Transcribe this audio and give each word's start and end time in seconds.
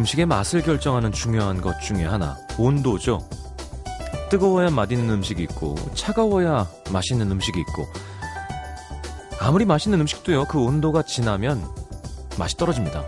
음식의 0.00 0.24
맛을 0.24 0.62
결정하는 0.62 1.12
중요한 1.12 1.60
것 1.60 1.78
중에 1.78 2.06
하나, 2.06 2.38
온도죠. 2.56 3.18
뜨거워야 4.30 4.70
맛있는 4.70 5.10
음식이 5.10 5.42
있고, 5.42 5.74
차가워야 5.94 6.66
맛있는 6.90 7.30
음식이 7.30 7.60
있고, 7.60 7.86
아무리 9.40 9.66
맛있는 9.66 10.00
음식도요, 10.00 10.46
그 10.46 10.58
온도가 10.58 11.02
지나면 11.02 11.62
맛이 12.38 12.56
떨어집니다. 12.56 13.04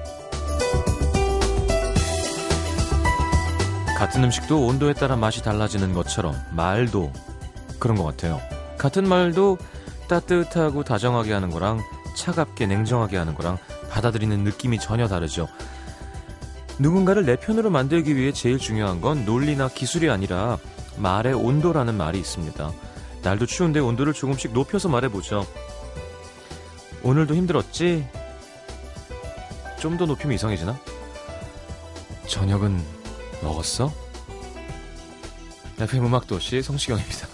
같은 3.96 4.24
음식도 4.24 4.66
온도에 4.66 4.92
따라 4.92 5.16
맛이 5.16 5.42
달라지는 5.42 5.94
것처럼 5.94 6.34
말도 6.50 7.10
그런 7.78 7.96
것 7.96 8.04
같아요. 8.04 8.38
같은 8.76 9.08
말도 9.08 9.56
따뜻하고 10.08 10.84
다정하게 10.84 11.32
하는 11.32 11.48
거랑 11.48 11.80
차갑게 12.16 12.66
냉정하게 12.66 13.16
하는 13.16 13.34
거랑 13.34 13.56
받아들이는 13.88 14.44
느낌이 14.44 14.78
전혀 14.78 15.08
다르죠. 15.08 15.48
누군가를 16.82 17.24
내 17.24 17.36
편으로 17.36 17.70
만들기 17.70 18.16
위해 18.16 18.32
제일 18.32 18.58
중요한 18.58 19.00
건 19.00 19.24
논리나 19.24 19.68
기술이 19.68 20.10
아니라 20.10 20.58
말의 20.96 21.32
온도라는 21.32 21.94
말이 21.94 22.18
있습니다. 22.18 22.72
날도 23.22 23.46
추운데 23.46 23.78
온도를 23.78 24.12
조금씩 24.12 24.52
높여서 24.52 24.88
말해보죠. 24.88 25.46
오늘도 27.04 27.34
힘들었지? 27.36 28.06
좀 29.78 29.96
더 29.96 30.06
높이면 30.06 30.34
이상해지나? 30.34 30.78
저녁은 32.26 32.80
먹었어? 33.42 33.92
FM 35.78 36.06
음악도시 36.06 36.62
성시경입니다. 36.62 37.31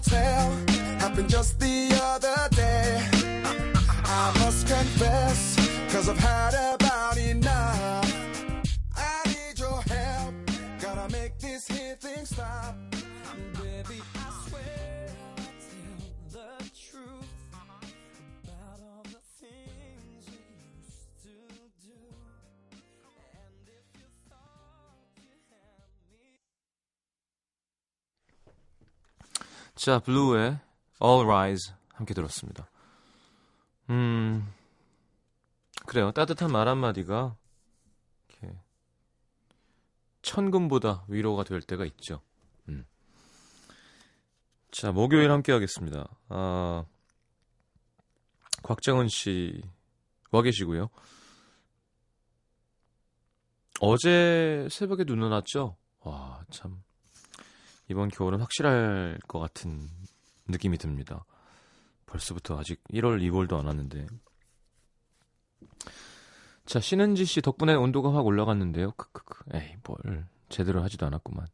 Tell 0.00 0.50
happened 0.98 1.28
just 1.28 1.58
the 1.60 1.88
other 2.02 2.48
day. 2.56 3.00
I 4.04 4.32
must 4.40 4.66
confess, 4.66 5.56
cause 5.92 6.08
I've 6.08 6.18
had 6.18 6.54
about 6.54 6.61
자, 29.82 29.98
블루의 29.98 30.60
All 31.02 31.26
Rise 31.26 31.74
함께 31.94 32.14
들었습니다. 32.14 32.68
음, 33.90 34.52
그래요. 35.86 36.12
따뜻한 36.12 36.52
말 36.52 36.68
한마디가 36.68 37.34
이렇게 38.28 38.56
천금보다 40.22 41.04
위로가 41.08 41.42
될 41.42 41.60
때가 41.62 41.84
있죠. 41.86 42.20
음. 42.68 42.86
자, 44.70 44.92
목요일 44.92 45.32
함께 45.32 45.50
하겠습니다. 45.50 46.06
아, 46.28 46.84
곽정은 48.62 49.08
씨 49.08 49.62
와 50.30 50.42
계시고요. 50.42 50.88
어제 53.80 54.68
새벽에 54.70 55.04
눈 55.04 55.22
왔죠? 55.22 55.76
와, 56.00 56.44
참. 56.50 56.82
이번 57.88 58.08
겨울은 58.08 58.40
확실할 58.40 59.18
것 59.28 59.38
같은 59.38 59.88
느낌이 60.48 60.78
듭니다. 60.78 61.24
벌써부터 62.06 62.58
아직 62.58 62.82
1월, 62.92 63.20
2월도 63.22 63.58
안 63.58 63.66
왔는데. 63.66 64.06
자, 66.64 66.80
신은지 66.80 67.24
씨 67.24 67.40
덕분에 67.40 67.74
온도가 67.74 68.14
확 68.14 68.26
올라갔는데요. 68.26 68.92
크크크. 68.92 69.44
에이, 69.54 69.76
뭘. 69.84 70.26
제대로 70.48 70.82
하지도 70.82 71.06
않았구만. 71.06 71.46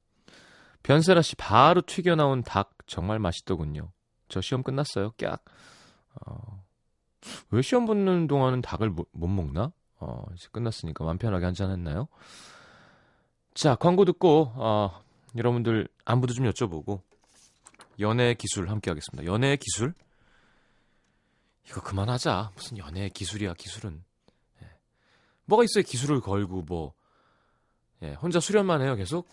변세라 0.83 1.23
씨 1.23 1.37
바로 1.37 1.83
튀겨 1.83 2.15
나온 2.17 2.43
닭 2.43 2.77
정말 2.87 3.19
맛있더군요. 3.19 3.93
저 4.29 4.41
시험 4.41 4.63
끝났어요. 4.63 5.13
깍. 5.19 5.45
어, 6.27 6.65
왜 7.51 7.63
시험 7.63 7.87
붙는 7.87 8.27
동안은 8.27 8.63
닭을 8.63 8.91
못, 8.91 9.09
못 9.13 9.29
먹나? 9.29 9.73
어, 10.01 10.25
이제 10.35 10.49
끝났으니까 10.53 11.05
맘 11.05 11.19
편하게 11.19 11.45
한잔 11.45 11.71
했나요? 11.71 12.09
자, 13.55 13.75
광고 13.75 14.05
듣고 14.05 14.53
어, 14.55 15.03
여러분들 15.37 15.89
안부도 16.05 16.35
좀 16.35 16.47
여쭤보고 16.47 17.03
연애 18.01 18.35
기술 18.35 18.71
함께 18.71 18.91
하겠습니다. 18.91 19.31
연애 19.31 19.57
기술? 19.57 19.95
이거 21.67 21.83
그만하자. 21.83 22.53
무슨 22.55 22.79
연애 22.79 23.09
기술이야, 23.09 23.55
기술은. 23.55 24.03
예. 24.63 24.71
뭐가 25.45 25.65
있어요, 25.65 25.85
기술을 25.85 26.21
걸고 26.21 26.63
뭐. 26.63 26.95
예, 28.03 28.15
혼자 28.15 28.41
수련만 28.41 28.81
해요, 28.81 28.95
계속? 28.95 29.29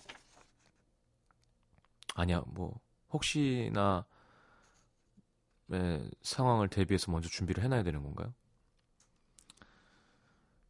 아니야, 2.16 2.42
뭐 2.48 2.80
혹시나 3.12 4.06
의 5.70 6.10
상황을 6.22 6.70
대비해서 6.70 7.12
먼저 7.12 7.28
준비를 7.30 7.64
해놔야 7.64 7.84
되는 7.84 8.04
건가요? 8.04 8.34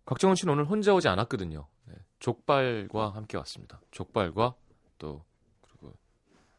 곽정은 0.05 0.35
씨는 0.35 0.53
오늘 0.53 0.65
혼자 0.65 0.93
오지 0.93 1.07
않았거든요. 1.07 1.67
네, 1.85 1.95
족발과 2.19 3.09
함께 3.09 3.37
왔습니다. 3.37 3.81
족발과 3.91 4.55
또 4.97 5.23
그리고 5.61 5.93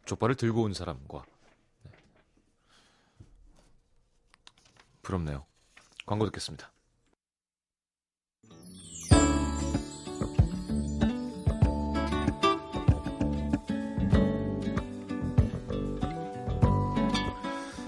족발을 0.04 0.34
들고 0.36 0.62
온 0.62 0.72
사람과 0.74 1.24
네. 1.84 1.90
부럽네요. 5.02 5.44
광고 6.04 6.24
듣겠습니다. 6.26 6.70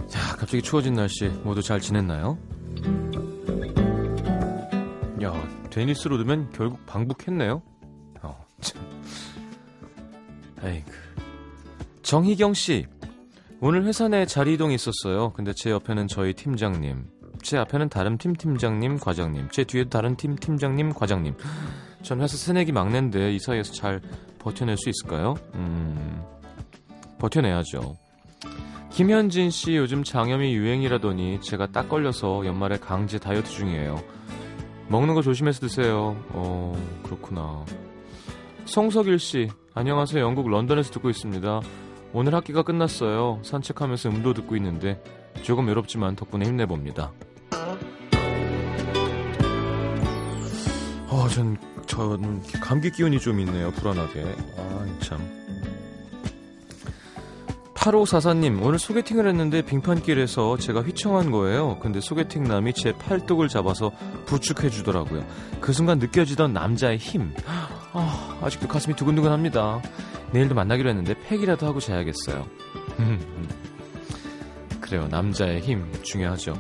자, 0.09 0.37
갑자기 0.37 0.63
추워진 0.63 0.95
날씨 0.95 1.29
모두 1.45 1.63
잘 1.63 1.81
지냈나요? 1.81 2.39
야, 5.23 5.33
데니스 5.71 6.09
로드면 6.09 6.51
결국 6.51 6.85
방북했네요. 6.87 7.63
에이그. 10.63 10.93
정희경 12.03 12.55
씨, 12.55 12.87
오늘 13.61 13.85
회사 13.85 14.09
내 14.09 14.25
자리 14.25 14.55
이동이 14.55 14.75
있었어요. 14.75 15.33
근데 15.35 15.53
제 15.55 15.71
옆에는 15.71 16.09
저희 16.09 16.33
팀장님, 16.33 17.05
제 17.43 17.59
앞에는 17.59 17.89
다른 17.89 18.19
팀 18.19 18.35
팀장님, 18.35 18.99
과장님, 18.99 19.49
제 19.51 19.65
뒤에도 19.65 19.91
다른 19.91 20.17
팀 20.17 20.37
팀장님, 20.37 20.93
과장님. 20.93 21.35
전 22.03 22.21
회사 22.21 22.37
새내기 22.37 22.73
막내인데 22.73 23.35
이 23.35 23.39
사이에서 23.39 23.73
잘 23.73 24.01
버텨낼 24.39 24.77
수 24.77 24.89
있을까요? 24.89 25.35
음, 25.55 26.23
버텨내야죠. 27.19 27.97
김현진 28.91 29.51
씨 29.51 29.77
요즘 29.77 30.03
장염이 30.03 30.55
유행이라더니 30.55 31.41
제가 31.41 31.69
딱 31.73 31.89
걸려서 31.89 32.47
연말에 32.47 32.79
강제 32.79 33.19
다이어트 33.19 33.51
중이에요. 33.51 34.03
먹는 34.89 35.15
거 35.15 35.23
조심해서 35.23 35.61
드세요. 35.61 36.17
어, 36.31 37.01
그렇구나. 37.05 37.65
송석일 38.65 39.19
씨, 39.19 39.49
안녕하세요. 39.79 40.25
영국 40.25 40.49
런던에서 40.49 40.91
듣고 40.91 41.09
있습니다. 41.09 41.61
오늘 42.13 42.35
학기가 42.35 42.65
끝났어요. 42.65 43.39
산책하면서 43.45 44.09
음도 44.09 44.35
듣고 44.35 44.57
있는데 44.57 45.01
조금 45.43 45.69
외롭지만 45.69 46.17
덕분에 46.17 46.47
힘내봅니다. 46.47 47.13
어, 51.09 51.29
전, 51.29 51.57
저는 51.87 52.43
감기 52.61 52.91
기운이 52.91 53.21
좀 53.21 53.39
있네요. 53.39 53.71
불안하게. 53.71 54.25
아, 54.57 54.87
참. 54.99 55.21
8544님, 57.75 58.61
오늘 58.61 58.81
소개팅을 58.81 59.29
했는데 59.29 59.63
빙판길에서 59.63 60.57
제가 60.57 60.83
휘청한 60.83 61.31
거예요. 61.31 61.79
근데 61.79 62.01
소개팅남이 62.01 62.73
제 62.73 62.91
팔뚝을 62.95 63.47
잡아서 63.47 63.93
부축해주더라고요. 64.27 65.25
그 65.61 65.73
순간 65.73 66.01
느껴지던 66.01 66.53
남자의 66.53 66.99
힘. 66.99 67.33
아, 68.01 68.39
아직도 68.43 68.69
가슴이 68.69 68.95
두근두근 68.95 69.33
합니다. 69.33 69.83
내일도 70.31 70.55
만나기로 70.55 70.89
했는데 70.89 71.15
팩이라도 71.27 71.67
하고 71.67 71.81
자야겠어요. 71.81 72.47
그래요, 74.81 75.09
남자의 75.11 75.61
힘 75.61 75.85
중요하죠. 76.03 76.55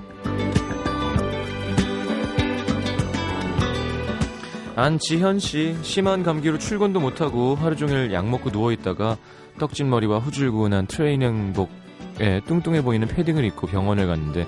안지현 4.74 5.38
씨 5.38 5.76
심한 5.82 6.22
감기로 6.22 6.58
출근도 6.58 7.00
못하고 7.00 7.54
하루 7.56 7.74
종일 7.76 8.12
약 8.12 8.28
먹고 8.28 8.50
누워 8.50 8.70
있다가 8.72 9.16
떡진 9.58 9.90
머리와 9.90 10.18
후줄근한 10.20 10.86
트레이닝복에 10.86 12.42
뚱뚱해 12.46 12.82
보이는 12.82 13.08
패딩을 13.08 13.44
입고 13.44 13.66
병원을 13.66 14.06
갔는데 14.06 14.46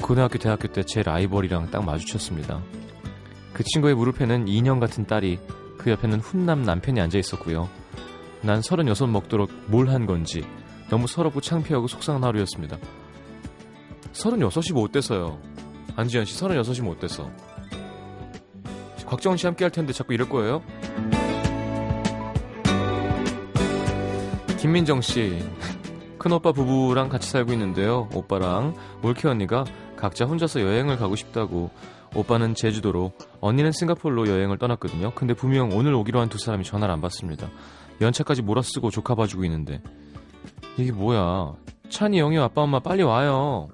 고등학교 0.00 0.38
대학교 0.38 0.68
때 0.68 0.82
제 0.84 1.02
라이벌이랑 1.02 1.70
딱 1.70 1.84
마주쳤습니다. 1.84 2.60
그 3.52 3.64
친구의 3.64 3.96
무릎에는 3.96 4.46
인형 4.46 4.78
같은 4.78 5.06
딸이 5.06 5.40
그 5.78 5.90
옆에는 5.90 6.20
훈남 6.20 6.62
남편이 6.62 7.00
앉아 7.00 7.18
있었고요. 7.18 7.68
난36 8.44 9.08
먹도록 9.08 9.50
뭘 9.66 9.88
한 9.88 10.06
건지 10.06 10.44
너무 10.90 11.06
서럽고 11.06 11.40
창피하고 11.40 11.86
속상한 11.86 12.24
하루였습니다. 12.24 12.76
36이 14.12 14.72
뭐 14.72 14.84
어때서요? 14.84 15.38
안지현 15.96 16.24
씨 16.24 16.38
36이 16.42 16.82
뭐 16.82 16.94
어때서? 16.94 17.30
곽정은 19.06 19.36
씨 19.38 19.46
함께 19.46 19.64
할 19.64 19.70
텐데 19.70 19.92
자꾸 19.92 20.12
이럴 20.14 20.28
거예요? 20.28 20.62
김민정 24.58 25.00
씨. 25.00 25.38
큰오빠 26.18 26.52
부부랑 26.52 27.08
같이 27.08 27.30
살고 27.30 27.52
있는데요. 27.52 28.08
오빠랑 28.12 28.74
올케 29.02 29.28
언니가 29.28 29.64
각자 29.96 30.24
혼자서 30.24 30.60
여행을 30.60 30.96
가고 30.96 31.14
싶다고 31.16 31.70
오빠는 32.14 32.54
제주도로 32.54 33.12
언니는 33.40 33.72
싱가폴로 33.72 34.28
여행을 34.28 34.58
떠났거든요. 34.58 35.12
근데 35.14 35.34
분명 35.34 35.70
오늘 35.72 35.94
오기로 35.94 36.20
한 36.20 36.28
두 36.28 36.38
사람이 36.38 36.64
전화를 36.64 36.92
안 36.92 37.00
받습니다. 37.00 37.48
연차까지 38.00 38.42
몰아쓰고 38.42 38.90
조카 38.90 39.14
봐주고 39.14 39.44
있는데 39.44 39.80
이게 40.76 40.92
뭐야 40.92 41.54
찬이 41.90 42.18
영희 42.18 42.38
아빠 42.38 42.62
엄마 42.62 42.78
빨리 42.78 43.02
와요 43.02 43.68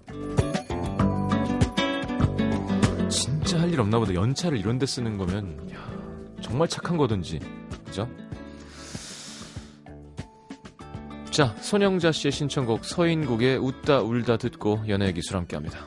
진짜 3.11 3.61
할 3.61 3.71
일 3.73 3.81
없나 3.81 3.99
보다 3.99 4.15
연차를 4.15 4.59
이런 4.59 4.79
데 4.79 4.87
쓰는 4.87 5.19
거면 5.19 5.71
야, 5.75 5.79
정말 6.41 6.69
착한 6.69 6.97
거든지 6.97 7.39
그죠? 7.85 8.09
자 11.31 11.55
손영자 11.61 12.13
씨의 12.13 12.33
신청곡 12.33 12.85
서인국의 12.85 13.59
웃다 13.59 14.01
울다 14.01 14.37
듣고 14.39 14.85
연애의 14.89 15.13
기술 15.15 15.37
함께 15.37 15.57
합니다 15.57 15.81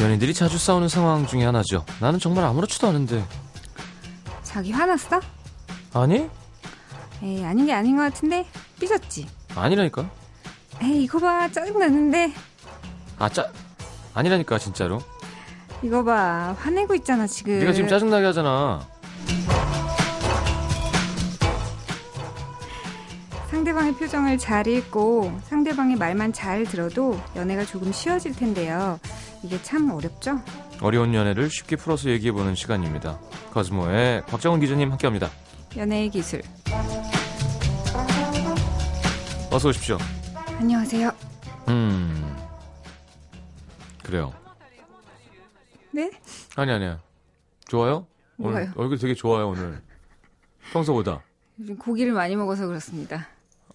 연인들이 0.00 0.32
자주 0.32 0.58
싸우는 0.58 0.88
상황 0.88 1.26
중에 1.26 1.44
하나죠 1.44 1.84
나는 2.00 2.18
정말 2.18 2.44
아무렇지도 2.44 2.86
않은데 2.88 3.24
자기 4.42 4.72
화났어? 4.72 5.20
아니? 5.92 6.28
에이, 7.22 7.44
아닌 7.44 7.66
게 7.66 7.72
아닌 7.72 7.96
것 7.96 8.02
같은데? 8.02 8.46
삐졌지? 8.80 9.26
아니라니까 9.56 10.08
에이, 10.82 11.02
이거 11.04 11.18
봐. 11.18 11.50
짜증나는데? 11.50 12.32
아 13.18 13.28
짜 13.28 13.50
아니라니까 14.14 14.58
진짜로 14.58 15.02
이거 15.82 16.02
봐. 16.04 16.56
화내고 16.58 16.94
있잖아, 16.96 17.26
지금. 17.26 17.58
네가 17.58 17.72
지금 17.72 17.88
짜증나게 17.88 18.26
하잖아 18.26 18.80
상대방의 23.68 23.96
표정을 23.96 24.38
잘 24.38 24.66
읽고 24.66 25.40
상대방의 25.44 25.96
말만 25.96 26.32
잘 26.32 26.64
들어도 26.64 27.20
연애가 27.36 27.66
조금 27.66 27.92
쉬워질 27.92 28.34
텐데요. 28.34 28.98
이게 29.42 29.60
참 29.60 29.90
어렵죠? 29.90 30.40
어려운 30.80 31.12
연애를 31.12 31.50
쉽게 31.50 31.76
풀어서 31.76 32.08
얘기해보는 32.08 32.54
시간입니다. 32.54 33.20
거스모의 33.52 34.22
곽정은 34.22 34.60
기자님 34.60 34.90
함께합니다. 34.90 35.28
연애의 35.76 36.08
기술. 36.08 36.40
어서 39.50 39.68
오십시오. 39.68 39.98
안녕하세요. 40.58 41.10
음, 41.68 42.36
그래요. 44.02 44.32
네? 45.90 46.10
아니 46.56 46.72
아니야. 46.72 47.00
좋아요? 47.66 48.06
오늘 48.38 48.50
뭐가요? 48.52 48.72
얼굴 48.76 48.96
되게 48.96 49.12
좋아요 49.12 49.48
오늘. 49.50 49.82
평소보다. 50.72 51.20
요즘 51.60 51.76
고기를 51.76 52.14
많이 52.14 52.34
먹어서 52.34 52.66
그렇습니다. 52.66 53.28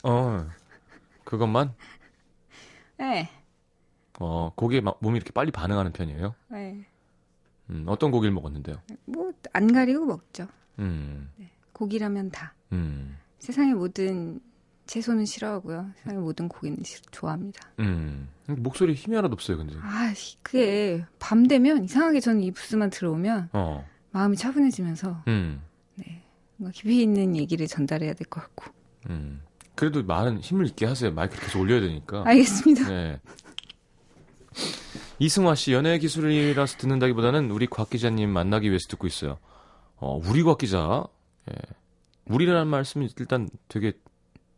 어, 0.03 0.47
그것만. 1.23 1.73
네. 2.97 3.29
어, 4.19 4.51
고기에 4.55 4.81
막 4.81 4.97
몸이 5.01 5.17
이렇게 5.17 5.31
빨리 5.31 5.51
반응하는 5.51 5.91
편이에요. 5.93 6.35
네. 6.49 6.85
음, 7.69 7.85
어떤 7.87 8.11
고기를 8.11 8.33
먹었는데요? 8.33 8.77
뭐, 9.05 9.31
안 9.53 9.71
가리고 9.71 10.05
먹죠. 10.05 10.47
음, 10.79 11.29
고기라면 11.71 12.31
다. 12.31 12.53
음, 12.71 13.17
세상의 13.39 13.73
모든 13.73 14.39
채소는 14.85 15.25
싫어하고요. 15.25 15.91
세상의 15.97 16.19
모든 16.21 16.49
고기는 16.49 16.77
시- 16.83 17.01
좋아합니다. 17.11 17.69
음. 17.79 18.27
목소리 18.47 18.93
힘이 18.93 19.15
하나도 19.15 19.33
없어요, 19.33 19.57
근데. 19.57 19.75
아, 19.81 20.13
씨, 20.13 20.37
그게 20.43 21.05
밤 21.19 21.47
되면 21.47 21.83
이상하게 21.85 22.19
저는 22.19 22.41
이 22.41 22.51
부스만 22.51 22.89
들어오면 22.89 23.49
어, 23.53 23.87
마음이 24.11 24.35
차분해지면서 24.35 25.23
음, 25.29 25.61
뭔가 26.57 26.71
깊이 26.73 27.01
있는 27.01 27.35
얘기를 27.37 27.65
전달해야 27.65 28.13
될 28.13 28.27
것 28.27 28.41
같고. 28.41 28.65
음. 29.09 29.41
그래도 29.75 30.03
말은 30.03 30.39
힘을 30.39 30.67
있게 30.67 30.85
하세요. 30.85 31.11
마이크 31.11 31.39
계속 31.39 31.59
올려야 31.61 31.81
되니까. 31.81 32.23
알겠습니다. 32.25 32.87
네. 32.87 33.19
이승화 35.19 35.55
씨 35.55 35.73
연애 35.73 35.97
기술이라서 35.97 36.77
듣는다기보다는 36.77 37.49
우리 37.51 37.67
곽 37.67 37.89
기자님 37.89 38.29
만나기 38.29 38.69
위해서 38.69 38.87
듣고 38.89 39.07
있어요. 39.07 39.39
어, 39.97 40.19
우리 40.25 40.43
곽 40.43 40.57
기자. 40.59 41.03
예. 41.49 41.55
우리라는 42.25 42.67
말씀이 42.67 43.09
일단 43.17 43.49
되게 43.67 43.93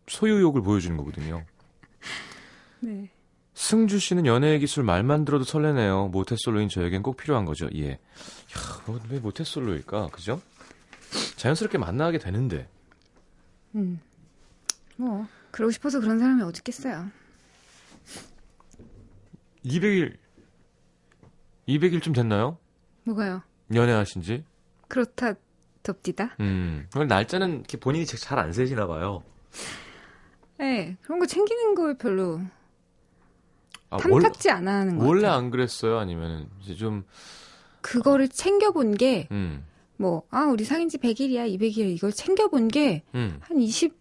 소유욕을 0.07 0.61
보여주는 0.61 0.95
거거든요. 0.97 1.43
네. 2.79 3.09
승주 3.53 3.99
씨는 3.99 4.25
연애 4.25 4.59
기술 4.59 4.83
말만 4.83 5.23
들어도 5.23 5.45
설레네요. 5.45 6.09
모태솔로인 6.09 6.67
저에겐 6.67 7.01
꼭 7.03 7.15
필요한 7.15 7.45
거죠. 7.45 7.69
예. 7.73 7.91
야, 7.91 7.97
뭐, 8.85 8.99
왜 9.09 9.19
모태솔로일까? 9.19 10.07
그죠? 10.07 10.41
자연스럽게 11.37 11.77
만나게 11.77 12.17
되는데. 12.17 12.67
음. 13.75 13.99
뭐, 14.97 15.27
그러고 15.51 15.71
싶어서 15.71 15.99
그런 15.99 16.19
사람이 16.19 16.41
어디 16.43 16.59
있겠어요. 16.59 17.09
200일 19.65 20.15
200일쯤 21.67 22.13
됐나요? 22.13 22.57
뭐가요? 23.03 23.41
연애하신 23.73 24.21
지? 24.21 24.43
그렇다, 24.87 25.33
덥디다. 25.83 26.35
음. 26.39 26.85
그걸 26.91 27.07
날짜는 27.07 27.55
이렇게 27.55 27.77
본인이 27.77 28.05
잘 28.05 28.37
안 28.37 28.53
세시나 28.53 28.85
봐요. 28.87 29.23
네, 30.57 30.95
그런 31.01 31.19
거 31.19 31.25
챙기는 31.25 31.75
걸 31.75 31.97
별로 31.97 32.39
아, 33.89 33.97
원- 33.97 34.21
탐탁지 34.21 34.49
않아 34.51 34.71
하는 34.81 34.97
것 34.99 35.05
원래 35.05 35.23
같아요. 35.23 35.37
안 35.39 35.49
그랬어요? 35.49 35.97
아니면 35.97 36.49
이제 36.61 36.75
좀 36.75 37.03
그거를 37.81 38.27
챙겨본 38.29 38.95
게, 38.97 39.27
음. 39.31 39.65
뭐, 39.97 40.23
아, 40.29 40.41
우리 40.45 40.63
사귄 40.63 40.89
지 40.89 40.97
100일이야, 40.97 41.47
200일, 41.57 41.95
이걸 41.95 42.11
챙겨본 42.11 42.67
게, 42.69 43.03
음. 43.15 43.37
한 43.41 43.57
20, 43.59 43.95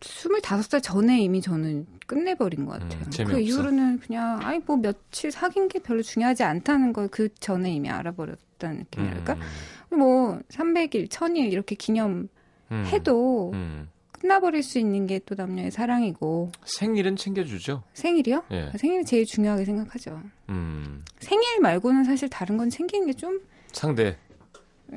25살 0.00 0.82
전에 0.82 1.20
이미 1.20 1.40
저는 1.40 1.86
끝내버린 2.06 2.64
것 2.66 2.72
같아요. 2.80 3.02
음, 3.04 3.24
그. 3.26 3.40
이후로는 3.40 3.98
그냥, 4.00 4.40
아이, 4.42 4.60
뭐, 4.64 4.76
며칠 4.76 5.30
사귄 5.30 5.68
게 5.68 5.78
별로 5.80 6.02
중요하지 6.02 6.42
않다는 6.44 6.92
걸 6.92 7.08
그 7.08 7.28
전에 7.40 7.72
이미 7.72 7.90
알아버렸다는 7.90 8.78
느낌이랄까? 8.78 9.34
음. 9.92 9.98
뭐, 9.98 10.38
300일, 10.50 11.08
1000일 11.08 11.52
이렇게 11.52 11.74
기념해도, 11.74 13.50
음. 13.52 13.88
끝나버릴 14.12 14.62
수 14.64 14.78
있는 14.80 15.06
게 15.06 15.20
또 15.20 15.36
남녀의 15.36 15.70
사랑이고 15.70 16.50
생일은 16.64 17.14
챙겨주죠. 17.14 17.84
생일이요? 17.94 18.42
예. 18.50 18.72
생일이 18.76 19.04
제일 19.04 19.24
중요하게 19.24 19.64
생각하죠. 19.64 20.20
음, 20.48 21.04
생일 21.20 21.60
말고는 21.60 22.02
사실 22.02 22.28
다른 22.28 22.56
건 22.56 22.68
챙기는 22.68 23.06
게 23.06 23.12
좀 23.12 23.40
상대. 23.70 24.16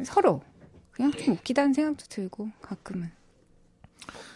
서로 0.05 0.41
그냥 0.91 1.11
좀 1.11 1.35
웃기다는 1.35 1.73
생각도 1.73 2.05
들고 2.09 2.49
가끔은 2.63 3.11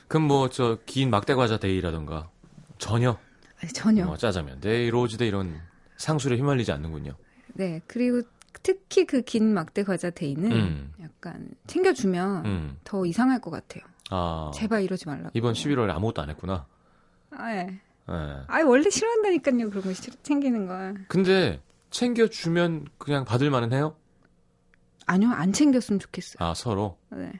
그럼 0.07 0.27
뭐 0.27 0.47
저 0.49 0.77
긴 0.85 1.09
막대 1.09 1.33
과자 1.33 1.57
데이라던가 1.57 2.29
전혀 2.77 3.17
아니, 3.61 3.71
전혀. 3.73 4.05
뭐 4.05 4.17
짜장면 4.17 4.59
데이 4.61 4.89
로즈데이 4.89 5.27
이런 5.27 5.59
상술에 5.97 6.35
휘말리지 6.37 6.71
않는군요. 6.71 7.13
네 7.53 7.81
그리고 7.87 8.21
특히 8.63 9.05
그 9.05 9.21
긴 9.21 9.53
막대 9.53 9.83
과자 9.83 10.09
데이는 10.09 10.51
음, 10.51 10.93
약간 11.01 11.49
챙겨주면 11.67 12.45
음. 12.45 12.77
더 12.83 13.05
이상할 13.05 13.39
것 13.41 13.51
같아요. 13.51 13.83
아 14.09 14.51
제발 14.53 14.83
이러지 14.83 15.07
말라고. 15.07 15.29
이번 15.33 15.53
11월에 15.53 15.89
아무것도 15.89 16.21
안 16.21 16.29
했구나. 16.29 16.65
아, 17.31 17.51
예. 17.55 17.79
예. 18.09 18.13
아 18.47 18.61
원래 18.65 18.89
싫어한다니까요 18.89 19.69
그런 19.69 19.83
거 19.83 19.93
싫- 19.93 20.13
챙기는 20.23 20.67
걸. 20.67 21.05
근데 21.07 21.61
챙겨주면 21.89 22.87
그냥 22.97 23.25
받을 23.25 23.49
만은 23.49 23.73
해요? 23.73 23.95
아니요 25.07 25.29
안 25.31 25.51
챙겼으면 25.53 25.99
좋겠어요. 25.99 26.35
아 26.39 26.53
서로. 26.53 26.97
네. 27.11 27.31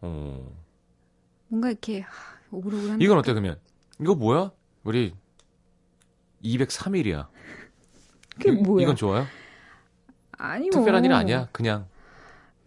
어. 0.00 0.59
뭔가 1.50 1.68
이렇게 1.68 2.00
하, 2.00 2.08
오글오글한. 2.52 3.00
이건 3.00 3.18
어때 3.18 3.32
그러면? 3.32 3.58
이거 4.00 4.14
뭐야? 4.14 4.50
우리 4.84 5.14
203일이야. 6.44 7.26
그게 8.36 8.52
뭐야? 8.52 8.82
이건 8.84 8.96
좋아요? 8.96 9.26
아니 10.38 10.70
뭐. 10.70 10.78
특별한 10.80 11.04
일 11.04 11.12
아니야. 11.12 11.48
그냥 11.52 11.86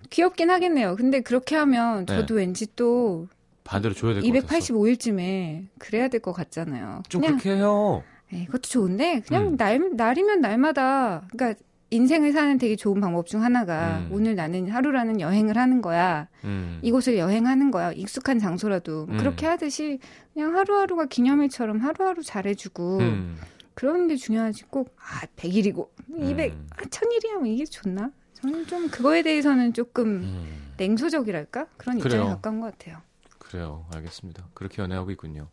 귀엽긴 0.09 0.49
하겠네요. 0.49 0.95
근데 0.95 1.21
그렇게 1.21 1.55
하면 1.55 2.05
네. 2.05 2.15
저도 2.17 2.35
왠지 2.35 2.67
또 2.75 3.27
반대로 3.63 3.93
줘야 3.95 4.13
될 4.13 4.21
것 4.21 4.31
같았어. 4.31 4.73
285일쯤에 4.73 5.67
그래야 5.79 6.07
될 6.09 6.19
것 6.21 6.33
같잖아요. 6.33 7.01
좀 7.09 7.21
그냥 7.21 7.37
그렇게 7.37 7.57
해요. 7.57 8.03
에이, 8.31 8.45
그것도 8.45 8.63
좋은데 8.63 9.21
그냥 9.21 9.47
음. 9.47 9.57
날 9.57 9.79
날이면 9.95 10.41
날마다 10.41 11.25
그러니까 11.31 11.59
인생을 11.93 12.33
사는 12.33 12.57
되게 12.57 12.75
좋은 12.75 12.99
방법 12.99 13.27
중 13.27 13.43
하나가 13.43 13.99
음. 13.99 14.09
오늘 14.11 14.35
나는 14.35 14.67
하루라는 14.69 15.19
여행을 15.19 15.57
하는 15.57 15.81
거야. 15.81 16.27
음. 16.43 16.79
이곳을 16.81 17.17
여행하는 17.17 17.69
거야. 17.71 17.91
익숙한 17.91 18.39
장소라도 18.39 19.05
음. 19.09 19.17
그렇게 19.17 19.45
하듯이 19.45 19.99
그냥 20.33 20.55
하루하루가 20.57 21.05
기념일처럼 21.05 21.77
하루하루 21.79 22.23
잘해주고 22.23 22.97
음. 22.99 23.37
그런 23.75 24.07
게 24.07 24.15
중요하지 24.15 24.65
꼭 24.65 24.95
아 24.99 25.25
100일이고 25.35 25.87
200, 26.15 26.53
음. 26.53 26.67
아 26.75 26.81
1000일이야 26.83 27.37
뭐 27.37 27.45
이게 27.47 27.65
좋나? 27.65 28.11
저는 28.35 28.65
좀 28.67 28.89
그거에 28.89 29.21
대해서는 29.21 29.73
조금 29.73 30.05
음. 30.23 30.73
냉소적이랄까 30.77 31.67
그런 31.77 31.97
입장에 31.97 32.15
그래요. 32.15 32.27
가까운 32.35 32.59
것 32.59 32.77
같아요. 32.77 32.97
그래요. 33.37 33.85
알겠습니다. 33.93 34.47
그렇게 34.53 34.81
연애하고 34.81 35.11
있군요. 35.11 35.47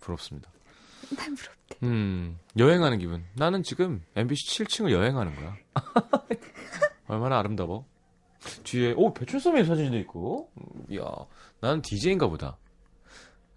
부럽습니다. 0.00 0.50
난 1.16 1.34
부럽대. 1.34 1.76
음. 1.82 2.38
여행하는 2.56 2.98
기분. 2.98 3.24
나는 3.34 3.62
지금 3.62 4.02
MBC 4.14 4.64
7층을 4.64 4.90
여행하는 4.90 5.34
거야. 5.36 5.56
얼마나 7.08 7.38
아름다워. 7.38 7.86
뒤에 8.64 8.94
오 8.96 9.12
배철수의 9.12 9.64
사진도 9.64 9.96
있고. 9.98 10.50
음, 10.56 10.84
이야. 10.90 11.02
나는 11.60 11.82
DJ인가 11.82 12.28
보다. 12.28 12.56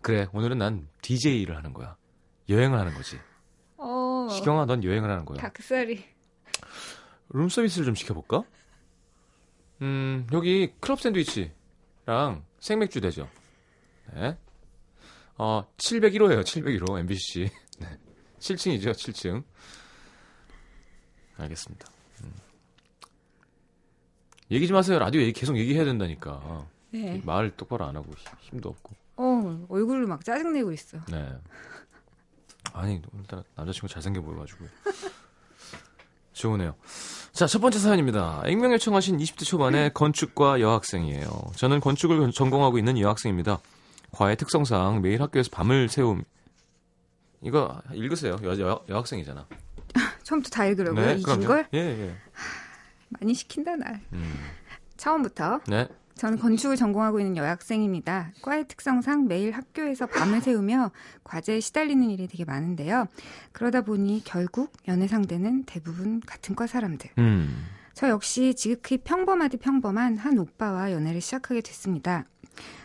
그래. 0.01 0.27
오늘은 0.33 0.57
난 0.57 0.87
DJ를 1.01 1.55
하는 1.55 1.73
거야. 1.73 1.95
여행을 2.49 2.79
하는 2.79 2.93
거지. 2.93 3.17
어, 3.77 4.27
시경아, 4.29 4.65
넌 4.65 4.83
여행을 4.83 5.09
하는 5.09 5.25
거야. 5.25 5.37
닭살이. 5.37 6.03
룸 7.29 7.47
서비스를 7.49 7.85
좀 7.85 7.95
시켜볼까? 7.95 8.43
음, 9.81 10.27
여기 10.33 10.73
클럽 10.79 10.99
샌드위치랑 10.99 12.43
생맥주 12.59 13.01
되죠. 13.01 13.29
네. 14.13 14.37
어, 15.39 15.65
701호예요. 15.77 16.41
701호 16.43 17.00
MBC. 17.00 17.50
네. 17.79 17.88
7층이죠. 18.39 18.91
7층. 18.91 19.43
알겠습니다. 21.38 21.88
음. 22.24 22.34
얘기 24.51 24.67
좀 24.67 24.75
하세요. 24.75 25.00
라디오 25.00 25.22
얘기 25.22 25.31
계속 25.34 25.58
얘기해야 25.58 25.86
된다니까. 25.86 26.67
네. 26.91 27.22
말 27.24 27.55
똑바로 27.55 27.86
안 27.86 27.96
하고 27.96 28.12
힘- 28.17 28.38
힘도 28.41 28.69
없고. 28.69 28.93
어, 29.15 29.65
얼굴로 29.69 30.08
막 30.08 30.24
짜증내고 30.25 30.72
있어. 30.74 30.98
네. 31.10 31.29
아니 32.74 33.01
오늘따라 33.13 33.43
남자친구 33.55 33.88
잘생겨 33.88 34.22
보여가지고 34.22 34.65
좋으네요. 36.34 36.75
자 37.31 37.48
첫 37.48 37.60
번째 37.60 37.79
사연입니다. 37.79 38.43
익명 38.48 38.74
요청하신 38.74 39.17
20대 39.17 39.46
초반의 39.46 39.93
건축과 39.93 40.60
여학생이에요. 40.60 41.29
저는 41.55 41.79
건축을 41.79 42.31
전공하고 42.31 42.77
있는 42.77 42.98
여학생입니다. 43.00 43.60
과외 44.11 44.35
특성상 44.35 45.01
매일 45.01 45.21
학교에서 45.21 45.49
밤을 45.51 45.89
새움. 45.89 46.23
이거 47.41 47.81
읽으세요. 47.93 48.37
여, 48.43 48.59
여, 48.59 48.83
여학생이잖아. 48.89 49.47
처음부터 50.23 50.49
다 50.49 50.65
읽으라고요? 50.65 51.11
이긴 51.11 51.23
그럼요. 51.23 51.47
걸? 51.47 51.67
예, 51.73 51.79
예. 51.79 52.15
많이 53.09 53.33
시킨다, 53.33 53.75
날. 53.75 54.01
음. 54.13 54.35
처음부터. 54.97 55.61
네. 55.67 55.87
저는 56.15 56.37
건축을 56.37 56.75
전공하고 56.75 57.21
있는 57.21 57.37
여학생입니다. 57.37 58.33
과의 58.41 58.67
특성상 58.67 59.27
매일 59.27 59.51
학교에서 59.53 60.05
밤을 60.05 60.41
새우며 60.41 60.91
과제에 61.23 61.61
시달리는 61.61 62.09
일이 62.09 62.27
되게 62.27 62.43
많은데요. 62.43 63.07
그러다 63.53 63.81
보니 63.81 64.23
결국 64.25 64.73
연애 64.89 65.07
상대는 65.07 65.63
대부분 65.63 66.19
같은 66.19 66.55
과 66.55 66.67
사람들. 66.67 67.09
음. 67.19 67.65
저 67.93 68.09
역시 68.09 68.53
지극히 68.53 68.97
평범하디 68.97 69.57
평범한 69.57 70.17
한 70.17 70.37
오빠와 70.37 70.91
연애를 70.91 71.21
시작하게 71.21 71.61
됐습니다. 71.61 72.25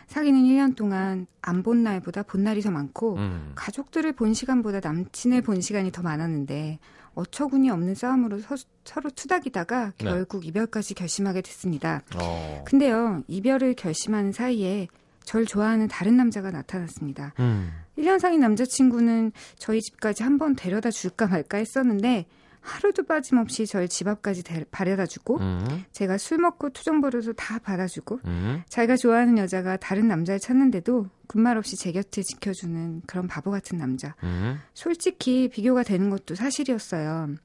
사귀는 0.07 0.43
1년 0.43 0.75
동안 0.75 1.27
안 1.41 1.63
본 1.63 1.83
날보다 1.83 2.23
본 2.23 2.43
날이 2.43 2.61
더 2.61 2.69
많고 2.71 3.15
음. 3.15 3.51
가족들을 3.55 4.13
본 4.13 4.33
시간보다 4.33 4.79
남친을 4.79 5.41
본 5.41 5.61
시간이 5.61 5.91
더 5.91 6.01
많았는데 6.03 6.79
어처구니 7.15 7.69
없는 7.69 7.95
싸움으로 7.95 8.39
서, 8.39 8.55
서로 8.83 9.09
투닥이다가 9.09 9.93
네. 9.97 10.05
결국 10.05 10.45
이별까지 10.45 10.93
결심하게 10.93 11.41
됐습니다. 11.41 12.01
어. 12.15 12.63
근데요, 12.67 13.23
이별을 13.27 13.73
결심하는 13.75 14.31
사이에 14.31 14.87
절 15.23 15.45
좋아하는 15.45 15.87
다른 15.87 16.17
남자가 16.17 16.51
나타났습니다. 16.51 17.33
음. 17.39 17.71
1년 17.97 18.19
사귄 18.19 18.41
남자친구는 18.41 19.31
저희 19.57 19.81
집까지 19.81 20.23
한번 20.23 20.55
데려다 20.55 20.91
줄까 20.91 21.25
말까 21.27 21.57
했었는데 21.57 22.25
하루도 22.65 23.03
빠짐없이 23.03 23.65
절집 23.67 24.07
앞까지 24.07 24.43
데- 24.43 24.65
바래다 24.71 25.05
주고 25.05 25.37
음. 25.39 25.83
제가 25.91 26.17
술 26.17 26.39
먹고 26.39 26.71
투정 26.71 26.99
벌여도 27.01 27.33
다 27.33 27.59
받아주고 27.59 28.19
음. 28.25 28.63
자기가 28.69 28.97
좋아하는 28.97 29.37
여자가 29.37 29.77
다른 29.77 30.07
남자를 30.07 30.39
찾는데도 30.39 31.07
군말 31.27 31.57
없이 31.57 31.75
제 31.77 31.91
곁을 31.91 32.23
지켜주는 32.23 33.01
그런 33.07 33.27
바보 33.27 33.51
같은 33.51 33.77
남자. 33.77 34.15
음. 34.23 34.59
솔직히 34.73 35.47
비교가 35.49 35.83
되는 35.83 36.09
것도 36.09 36.35
사실이었어요. 36.35 37.35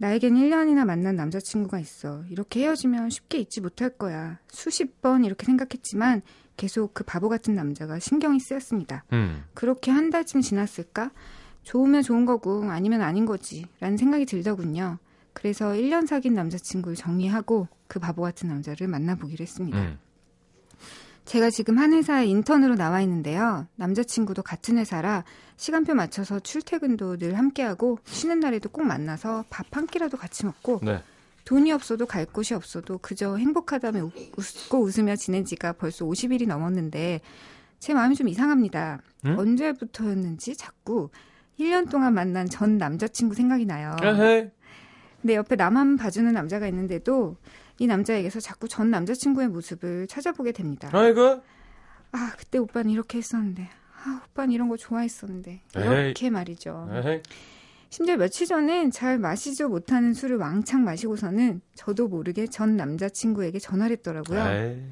나에겐 0.00 0.34
1년이나 0.34 0.84
만난 0.84 1.16
남자친구가 1.16 1.78
있어. 1.80 2.22
이렇게 2.30 2.60
헤어지면 2.60 3.10
쉽게 3.10 3.38
잊지 3.38 3.60
못할 3.60 3.90
거야. 3.90 4.38
수십 4.48 5.00
번 5.02 5.24
이렇게 5.24 5.44
생각했지만 5.46 6.22
계속 6.56 6.94
그 6.94 7.02
바보 7.04 7.28
같은 7.28 7.54
남자가 7.54 7.98
신경이 7.98 8.38
쓰였습니다. 8.40 9.04
음. 9.12 9.44
그렇게 9.54 9.90
한 9.90 10.10
달쯤 10.10 10.40
지났을까? 10.40 11.10
좋으면 11.68 12.02
좋은 12.02 12.24
거고 12.24 12.64
아니면 12.70 13.02
아닌 13.02 13.26
거지. 13.26 13.66
라는 13.78 13.98
생각이 13.98 14.24
들더군요. 14.24 14.96
그래서 15.34 15.68
1년 15.72 16.06
사귄 16.06 16.32
남자친구를 16.32 16.96
정리하고 16.96 17.68
그 17.86 17.98
바보 17.98 18.22
같은 18.22 18.48
남자를 18.48 18.88
만나보기로 18.88 19.42
했습니다. 19.42 19.78
음. 19.78 19.98
제가 21.26 21.50
지금 21.50 21.76
한 21.78 21.92
회사에 21.92 22.24
인턴으로 22.26 22.74
나와 22.74 23.02
있는데요. 23.02 23.66
남자친구도 23.76 24.42
같은 24.42 24.78
회사라 24.78 25.24
시간표 25.58 25.92
맞춰서 25.94 26.40
출퇴근도 26.40 27.18
늘 27.18 27.36
함께하고 27.36 27.98
쉬는 28.06 28.40
날에도 28.40 28.70
꼭 28.70 28.84
만나서 28.84 29.44
밥 29.50 29.66
한 29.72 29.86
끼라도 29.86 30.16
같이 30.16 30.46
먹고 30.46 30.80
네. 30.82 31.02
돈이 31.44 31.70
없어도 31.72 32.06
갈 32.06 32.24
곳이 32.24 32.54
없어도 32.54 32.96
그저 32.98 33.36
행복하다며 33.36 34.04
웃- 34.04 34.12
웃고 34.38 34.80
웃으며 34.80 35.16
지낸 35.16 35.44
지가 35.44 35.74
벌써 35.74 36.06
50일이 36.06 36.46
넘었는데 36.46 37.20
제 37.78 37.92
마음이 37.92 38.14
좀 38.16 38.28
이상합니다. 38.28 39.00
응? 39.26 39.38
언제부터였는지 39.38 40.56
자꾸 40.56 41.10
1년 41.58 41.90
동안 41.90 42.14
만난 42.14 42.48
전 42.48 42.78
남자친구 42.78 43.34
생각이 43.34 43.66
나요. 43.66 43.96
내 45.22 45.34
옆에 45.34 45.56
나만 45.56 45.96
봐주는 45.96 46.32
남자가 46.32 46.68
있는데도 46.68 47.36
이 47.78 47.86
남자에게서 47.86 48.40
자꾸 48.40 48.68
전 48.68 48.90
남자친구의 48.90 49.48
모습을 49.48 50.06
찾아보게 50.06 50.52
됩니다. 50.52 50.88
아이고. 50.92 51.42
아, 52.12 52.32
그때 52.38 52.58
오빠는 52.58 52.90
이렇게 52.90 53.18
했었는데. 53.18 53.68
아, 54.04 54.22
오빠는 54.30 54.52
이런 54.52 54.68
거 54.68 54.76
좋아했었는데. 54.76 55.50
에이. 55.76 55.82
이렇게 55.84 56.30
말이죠. 56.30 56.88
에헤이. 56.92 57.22
심지어 57.90 58.16
며칠 58.16 58.46
전엔 58.46 58.90
잘 58.90 59.18
마시죠 59.18 59.68
못하는 59.68 60.12
술을 60.12 60.36
왕창 60.36 60.84
마시고서는 60.84 61.62
저도 61.74 62.08
모르게 62.08 62.46
전 62.46 62.76
남자친구에게 62.76 63.58
전화를 63.58 63.96
했더라고요. 63.96 64.46
에이. 64.46 64.82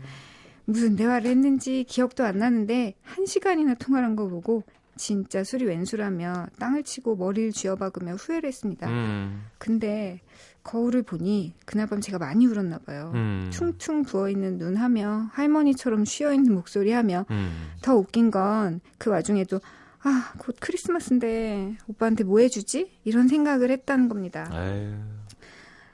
무슨 0.65 0.97
대화를 0.97 1.31
했는지 1.31 1.85
기억도 1.85 2.25
안 2.25 2.39
나는데 2.39 2.95
한 3.03 3.25
시간이나 3.27 3.75
통화를 3.75 4.07
한거 4.09 4.27
보고 4.29 4.65
진짜 4.97 5.45
술이 5.45 5.65
웬수라며 5.67 6.47
땅을 6.59 6.83
치고 6.83 7.17
머리를 7.17 7.53
쥐어박으며 7.53 8.15
후회를 8.15 8.49
했습니다. 8.49 8.89
음. 8.89 9.45
근데 9.59 10.21
거울을 10.63 11.03
보니 11.03 11.55
그날 11.65 11.87
밤 11.87 12.01
제가 12.01 12.19
많이 12.19 12.47
울었나 12.47 12.79
봐요. 12.79 13.13
음. 13.15 13.51
퉁퉁 13.53 14.03
부어있는 14.03 14.59
눈 14.59 14.77
하며 14.77 15.29
할머니처럼 15.33 16.05
쉬어있는 16.05 16.53
목소리 16.53 16.91
하며 16.93 17.25
음. 17.31 17.69
더 17.83 17.95
웃긴 17.95 18.31
건 18.31 18.81
그 18.99 19.11
와중에도 19.11 19.61
아, 20.03 20.33
곧 20.39 20.57
크리스마스인데 20.61 21.77
오빠한테 21.89 22.25
뭐 22.25 22.41
해주지? 22.41 22.99
이런 23.05 23.29
생각을 23.29 23.71
했다는 23.71 24.09
겁니다. 24.09 24.49
에휴. 24.53 24.95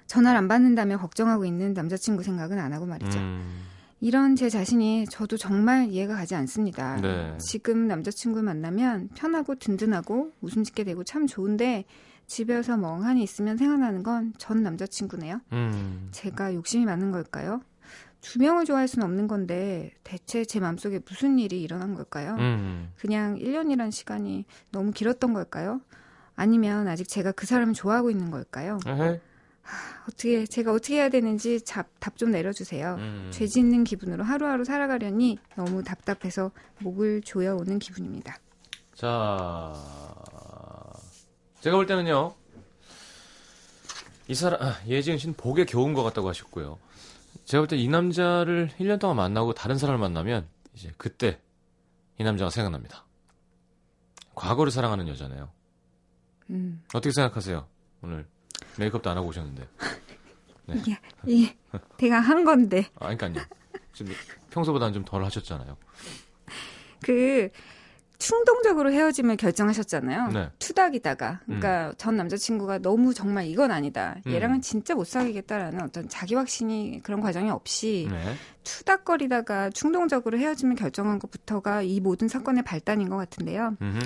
전화를 0.07 0.37
안 0.39 0.49
받는다며 0.49 0.99
걱정하고 0.99 1.47
있는 1.47 1.73
남자친구 1.73 2.23
생각은 2.23 2.59
안 2.59 2.73
하고 2.75 2.85
말이죠. 2.85 3.19
음. 3.19 3.63
이런 4.03 4.35
제 4.35 4.51
자신이 4.51 5.07
저도 5.09 5.37
정말 5.37 5.89
이해가 5.89 6.17
가지 6.17 6.35
않습니다. 6.35 6.97
네. 7.01 7.39
지금 7.39 7.87
남자친구 7.87 8.43
만나면 8.43 9.11
편하고 9.15 9.55
든든하고 9.55 10.33
웃음 10.41 10.65
짓게 10.65 10.83
되고 10.83 11.05
참 11.05 11.29
좋은데 11.29 11.85
집에서 12.27 12.77
멍하니 12.77 13.23
있으면 13.23 13.57
생각나는 13.57 14.03
건 14.03 14.33
전 14.39 14.65
남자친구네요. 14.65 15.41
음. 15.53 16.09
제가 16.11 16.53
욕심이 16.53 16.85
많은 16.85 17.13
걸까요? 17.13 17.61
두 18.21 18.41
명을 18.41 18.65
좋아할 18.65 18.89
수는 18.89 19.07
없는 19.07 19.29
건데 19.29 19.93
대체 20.03 20.45
제 20.45 20.59
마음속에 20.59 20.99
무슨 21.09 21.39
일이 21.39 21.63
일어난 21.63 21.95
걸까요? 21.95 22.35
음. 22.41 22.91
그냥 22.97 23.37
1년이란 23.37 23.93
시간이 23.93 24.47
너무 24.73 24.91
길었던 24.91 25.33
걸까요? 25.33 25.81
아니면 26.35 26.89
아직 26.89 27.07
제가 27.07 27.31
그 27.31 27.47
사람을 27.47 27.75
좋아하고 27.75 28.11
있는 28.11 28.33
걸까요? 28.33 28.81
에헤. 28.85 29.21
어떻게 30.09 30.45
제가 30.47 30.73
어떻게 30.73 30.97
해야 30.97 31.09
되는지 31.09 31.65
답 31.65 31.89
좀 32.17 32.31
내려주세요. 32.31 32.97
음. 32.99 33.31
죄 33.33 33.47
짓는 33.47 33.85
기분으로 33.85 34.23
하루하루 34.25 34.65
살아가려니 34.65 35.39
너무 35.57 35.83
답답해서 35.83 36.51
목을 36.81 37.23
조여오는 37.23 37.79
기분입니다. 37.79 38.37
자, 38.95 39.73
제가 41.61 41.77
볼 41.77 41.87
때는요, 41.87 42.35
이 44.29 44.35
사람, 44.35 44.63
아, 44.63 44.77
예지은 44.87 45.19
씨는 45.19 45.35
복에 45.35 45.65
겨운 45.65 45.95
것 45.95 46.03
같다고 46.03 46.29
하셨고요. 46.29 46.79
제가 47.45 47.63
볼 47.63 47.69
때 47.69 47.77
이 47.77 47.89
남자를 47.89 48.71
1년 48.79 48.99
동안 49.01 49.17
만나고 49.17 49.53
다른 49.55 49.79
사람을 49.79 49.99
만나면, 49.99 50.47
이제 50.75 50.93
그때 50.97 51.41
이 52.19 52.25
남자가 52.25 52.51
생각납니다. 52.51 53.05
과거를 54.35 54.71
사랑하는 54.71 55.09
여자네요. 55.09 55.51
음, 56.51 56.83
어떻게 56.95 57.13
생각하세요? 57.13 57.67
오늘 58.03 58.27
메이크업도 58.79 59.11
안 59.11 59.17
하고 59.17 59.29
오셨는데. 59.29 59.69
네. 60.67 60.75
이게 60.77 60.99
이게 61.27 61.57
내가 61.99 62.21
한 62.21 62.45
건데 62.45 62.87
아, 62.99 63.15
그러니까요. 63.15 63.45
지금 63.93 64.13
평소보다는 64.51 64.95
좀 64.95 65.05
덜 65.05 65.25
하셨잖아요. 65.25 65.77
그 67.03 67.51
충동적으로 68.19 68.93
헤어짐을 68.93 69.37
결정하셨잖아요. 69.37 70.29
네. 70.29 70.51
투닥이다가 70.61 71.41
그러니까 71.45 71.93
전 71.99 72.17
남자친구가 72.17 72.79
너무 72.79 73.13
정말 73.13 73.47
이건 73.47 73.73
아니다. 73.73 74.17
음. 74.27 74.33
얘랑은 74.33 74.61
진짜 74.61 74.95
못 74.95 75.09
사귀겠다라는 75.09 75.83
어떤 75.83 76.09
자기 76.09 76.37
확신이 76.37 77.01
그런 77.03 77.21
과정이 77.21 77.51
없이 77.51 78.07
네. 78.09 78.35
투닥거리다가 78.63 79.71
충동적으로 79.71 80.39
헤어짐을 80.39 80.77
결정한 80.77 81.19
것부터가 81.19 81.83
이 81.83 81.99
모든 81.99 82.29
사건의 82.29 82.63
발단인 82.63 83.09
것 83.09 83.17
같은데요. 83.17 83.77
음흠. 83.83 83.99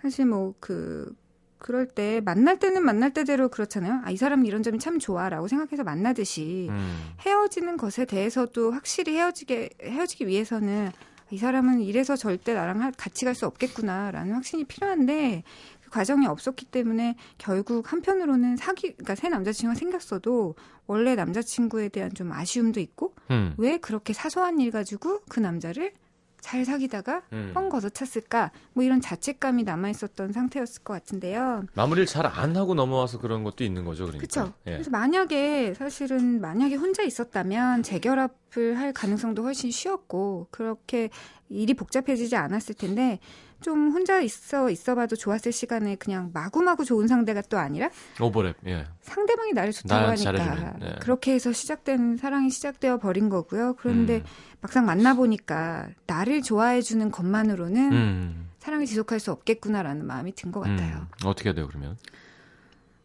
사실 0.00 0.26
뭐 0.26 0.54
그 0.60 1.12
그럴 1.58 1.86
때 1.86 2.20
만날 2.24 2.58
때는 2.58 2.84
만날 2.84 3.12
때대로 3.12 3.48
그렇잖아요. 3.48 4.02
아, 4.04 4.10
이 4.10 4.16
사람 4.16 4.44
이런 4.44 4.62
점이 4.62 4.78
참 4.78 4.98
좋아라고 4.98 5.48
생각해서 5.48 5.84
만나듯이 5.84 6.68
음. 6.70 7.12
헤어지는 7.20 7.76
것에 7.76 8.04
대해서도 8.04 8.72
확실히 8.72 9.16
헤어지게 9.16 9.70
헤어지기 9.82 10.26
위해서는 10.26 10.90
이 11.30 11.38
사람은 11.38 11.80
이래서 11.80 12.14
절대 12.14 12.54
나랑 12.54 12.82
할- 12.82 12.92
같이 12.92 13.24
갈 13.24 13.34
수 13.34 13.46
없겠구나라는 13.46 14.32
확신이 14.34 14.64
필요한데 14.64 15.42
그 15.82 15.90
과정이 15.90 16.26
없었기 16.26 16.66
때문에 16.66 17.16
결국 17.38 17.90
한편으로는 17.92 18.56
사귀 18.56 18.92
그러니까 18.92 19.14
새 19.16 19.28
남자친구가 19.28 19.76
생겼어도 19.78 20.54
원래 20.86 21.14
남자친구에 21.16 21.88
대한 21.88 22.12
좀 22.14 22.30
아쉬움도 22.32 22.78
있고 22.80 23.14
음. 23.30 23.54
왜 23.56 23.78
그렇게 23.78 24.12
사소한 24.12 24.60
일 24.60 24.70
가지고 24.70 25.20
그 25.28 25.40
남자를 25.40 25.92
잘 26.40 26.64
사귀다가 26.64 27.22
음. 27.32 27.50
뻥 27.54 27.68
걷어찼을까 27.68 28.52
뭐 28.72 28.84
이런 28.84 29.00
자책감이 29.00 29.64
남아 29.64 29.88
있었던 29.90 30.32
상태였을 30.32 30.82
것 30.82 30.92
같은데요. 30.94 31.64
마무리를 31.74 32.06
잘 32.06 32.26
안 32.26 32.56
하고 32.56 32.74
넘어와서 32.74 33.18
그런 33.18 33.44
것도 33.44 33.64
있는 33.64 33.84
거죠, 33.84 34.04
그러니까. 34.06 34.26
그렇죠. 34.26 34.52
예. 34.66 34.72
그래서 34.72 34.90
만약에 34.90 35.74
사실은 35.74 36.40
만약에 36.40 36.74
혼자 36.74 37.02
있었다면 37.02 37.82
재결합을 37.82 38.78
할 38.78 38.92
가능성도 38.92 39.42
훨씬 39.42 39.70
쉬웠고 39.70 40.48
그렇게 40.50 41.10
일이 41.48 41.74
복잡해지지 41.74 42.36
않았을 42.36 42.74
텐데 42.74 43.20
좀 43.66 43.90
혼자 43.90 44.20
있어 44.20 44.70
있어봐도 44.70 45.16
좋았을 45.16 45.50
시간에 45.50 45.96
그냥 45.96 46.30
마구마구 46.32 46.84
좋은 46.84 47.08
상대가 47.08 47.42
또 47.42 47.58
아니라 47.58 47.90
오버랩, 48.18 48.54
예. 48.68 48.86
상대방이 49.00 49.54
나를 49.54 49.72
좋다고 49.72 50.02
나 50.02 50.10
하니까 50.12 50.32
잘해주면, 50.36 50.76
네. 50.78 50.94
그렇게 51.00 51.32
해서 51.32 51.52
시작된 51.52 52.16
사랑이 52.16 52.48
시작되어 52.48 52.98
버린 52.98 53.28
거고요. 53.28 53.74
그런데 53.74 54.18
음. 54.18 54.24
막상 54.60 54.86
만나 54.86 55.14
보니까 55.14 55.88
나를 56.06 56.42
좋아해 56.42 56.80
주는 56.80 57.10
것만으로는 57.10 57.92
음. 57.92 58.48
사랑을 58.60 58.86
지속할 58.86 59.18
수 59.18 59.32
없겠구나라는 59.32 60.06
마음이 60.06 60.32
든 60.36 60.52
것 60.52 60.60
같아요. 60.60 60.98
음. 60.98 61.26
어떻게 61.26 61.48
해야 61.48 61.54
돼요, 61.54 61.66
그러면? 61.66 61.96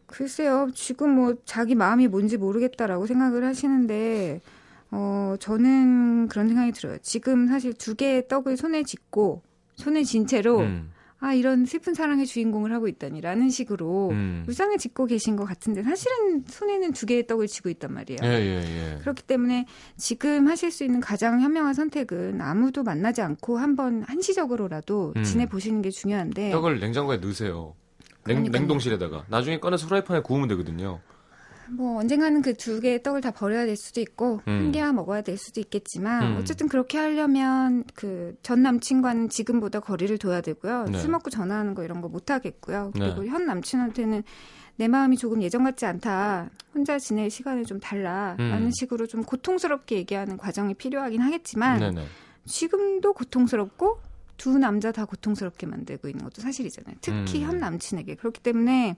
글쎄요, 0.06 0.68
지금 0.76 1.10
뭐 1.10 1.34
자기 1.44 1.74
마음이 1.74 2.06
뭔지 2.06 2.36
모르겠다라고 2.36 3.06
생각을 3.06 3.44
하시는데, 3.44 4.40
어, 4.92 5.34
저는 5.40 6.28
그런 6.28 6.46
생각이 6.46 6.70
들어요. 6.70 6.98
지금 7.02 7.48
사실 7.48 7.74
두 7.74 7.96
개의 7.96 8.28
떡을 8.28 8.56
손에 8.56 8.84
쥐고, 8.84 9.42
손에 9.76 10.04
쥔 10.04 10.26
채로, 10.26 10.60
음. 10.60 10.90
아, 11.18 11.34
이런 11.34 11.66
슬픈 11.66 11.94
사랑의 11.94 12.26
주인공을 12.26 12.72
하고 12.72 12.88
있다니라는 12.88 13.48
식으로 13.48 14.08
음. 14.10 14.44
우상을 14.48 14.76
짓고 14.76 15.06
계신 15.06 15.36
것 15.36 15.44
같은데, 15.44 15.82
사실은 15.84 16.44
손에는 16.48 16.92
두 16.92 17.06
개의 17.06 17.28
떡을 17.28 17.46
쥐고 17.46 17.68
있단 17.70 17.92
말이에요. 17.94 18.18
예, 18.24 18.28
예, 18.28 18.94
예. 18.94 18.98
그렇기 18.98 19.22
때문에 19.22 19.66
지금 19.96 20.48
하실 20.48 20.72
수 20.72 20.82
있는 20.82 20.98
가장 20.98 21.40
현명한 21.40 21.74
선택은 21.74 22.40
아무도 22.40 22.82
만나지 22.82 23.22
않고 23.22 23.58
한번 23.58 24.02
한시적으로라도 24.02 25.12
음. 25.16 25.22
지내 25.22 25.46
보시는 25.46 25.80
게 25.80 25.90
중요한데, 25.90 26.50
떡을 26.50 26.80
냉장고에 26.80 27.18
넣으세요. 27.18 27.74
냉. 28.24 28.42
냉동실에다가. 28.42 29.24
나중에 29.28 29.58
꺼내서 29.58 29.86
프라이팬에 29.86 30.20
구우면 30.22 30.48
되거든요. 30.48 31.00
뭐 31.74 31.98
언젠가는 32.00 32.42
그 32.42 32.54
두 32.54 32.80
개의 32.80 33.02
떡을 33.02 33.20
다 33.22 33.30
버려야 33.30 33.66
될 33.66 33.76
수도 33.76 34.00
있고 34.00 34.40
음. 34.46 34.52
한 34.52 34.72
개만 34.72 34.94
먹어야 34.94 35.22
될 35.22 35.36
수도 35.38 35.60
있겠지만 35.60 36.32
음. 36.32 36.36
어쨌든 36.38 36.68
그렇게 36.68 36.98
하려면 36.98 37.84
그 37.94 38.34
전 38.42 38.62
남친과는 38.62 39.28
지금보다 39.30 39.80
거리를 39.80 40.16
둬야 40.18 40.40
되고요. 40.40 40.84
네. 40.90 40.98
술 40.98 41.10
먹고 41.10 41.30
전화하는 41.30 41.74
거 41.74 41.84
이런 41.84 42.00
거 42.00 42.08
못 42.08 42.30
하겠고요. 42.30 42.90
그리고 42.94 43.22
네. 43.22 43.28
현 43.28 43.46
남친한테는 43.46 44.22
내 44.76 44.88
마음이 44.88 45.16
조금 45.16 45.42
예전 45.42 45.64
같지 45.64 45.86
않다. 45.86 46.50
혼자 46.74 46.98
지낼 46.98 47.30
시간을 47.30 47.64
좀 47.64 47.78
달라. 47.80 48.36
음. 48.38 48.50
라는 48.50 48.70
식으로 48.72 49.06
좀 49.06 49.22
고통스럽게 49.22 49.96
얘기하는 49.96 50.36
과정이 50.36 50.74
필요하긴 50.74 51.20
하겠지만 51.20 51.78
네네. 51.80 52.04
지금도 52.46 53.12
고통스럽고 53.14 54.00
두 54.36 54.58
남자 54.58 54.92
다 54.92 55.04
고통스럽게 55.04 55.66
만들고 55.66 56.08
있는 56.08 56.24
것도 56.24 56.42
사실이잖아요. 56.42 56.96
특히 57.00 57.42
음. 57.44 57.48
한 57.48 57.58
남친에게. 57.58 58.16
그렇기 58.16 58.40
때문에 58.40 58.96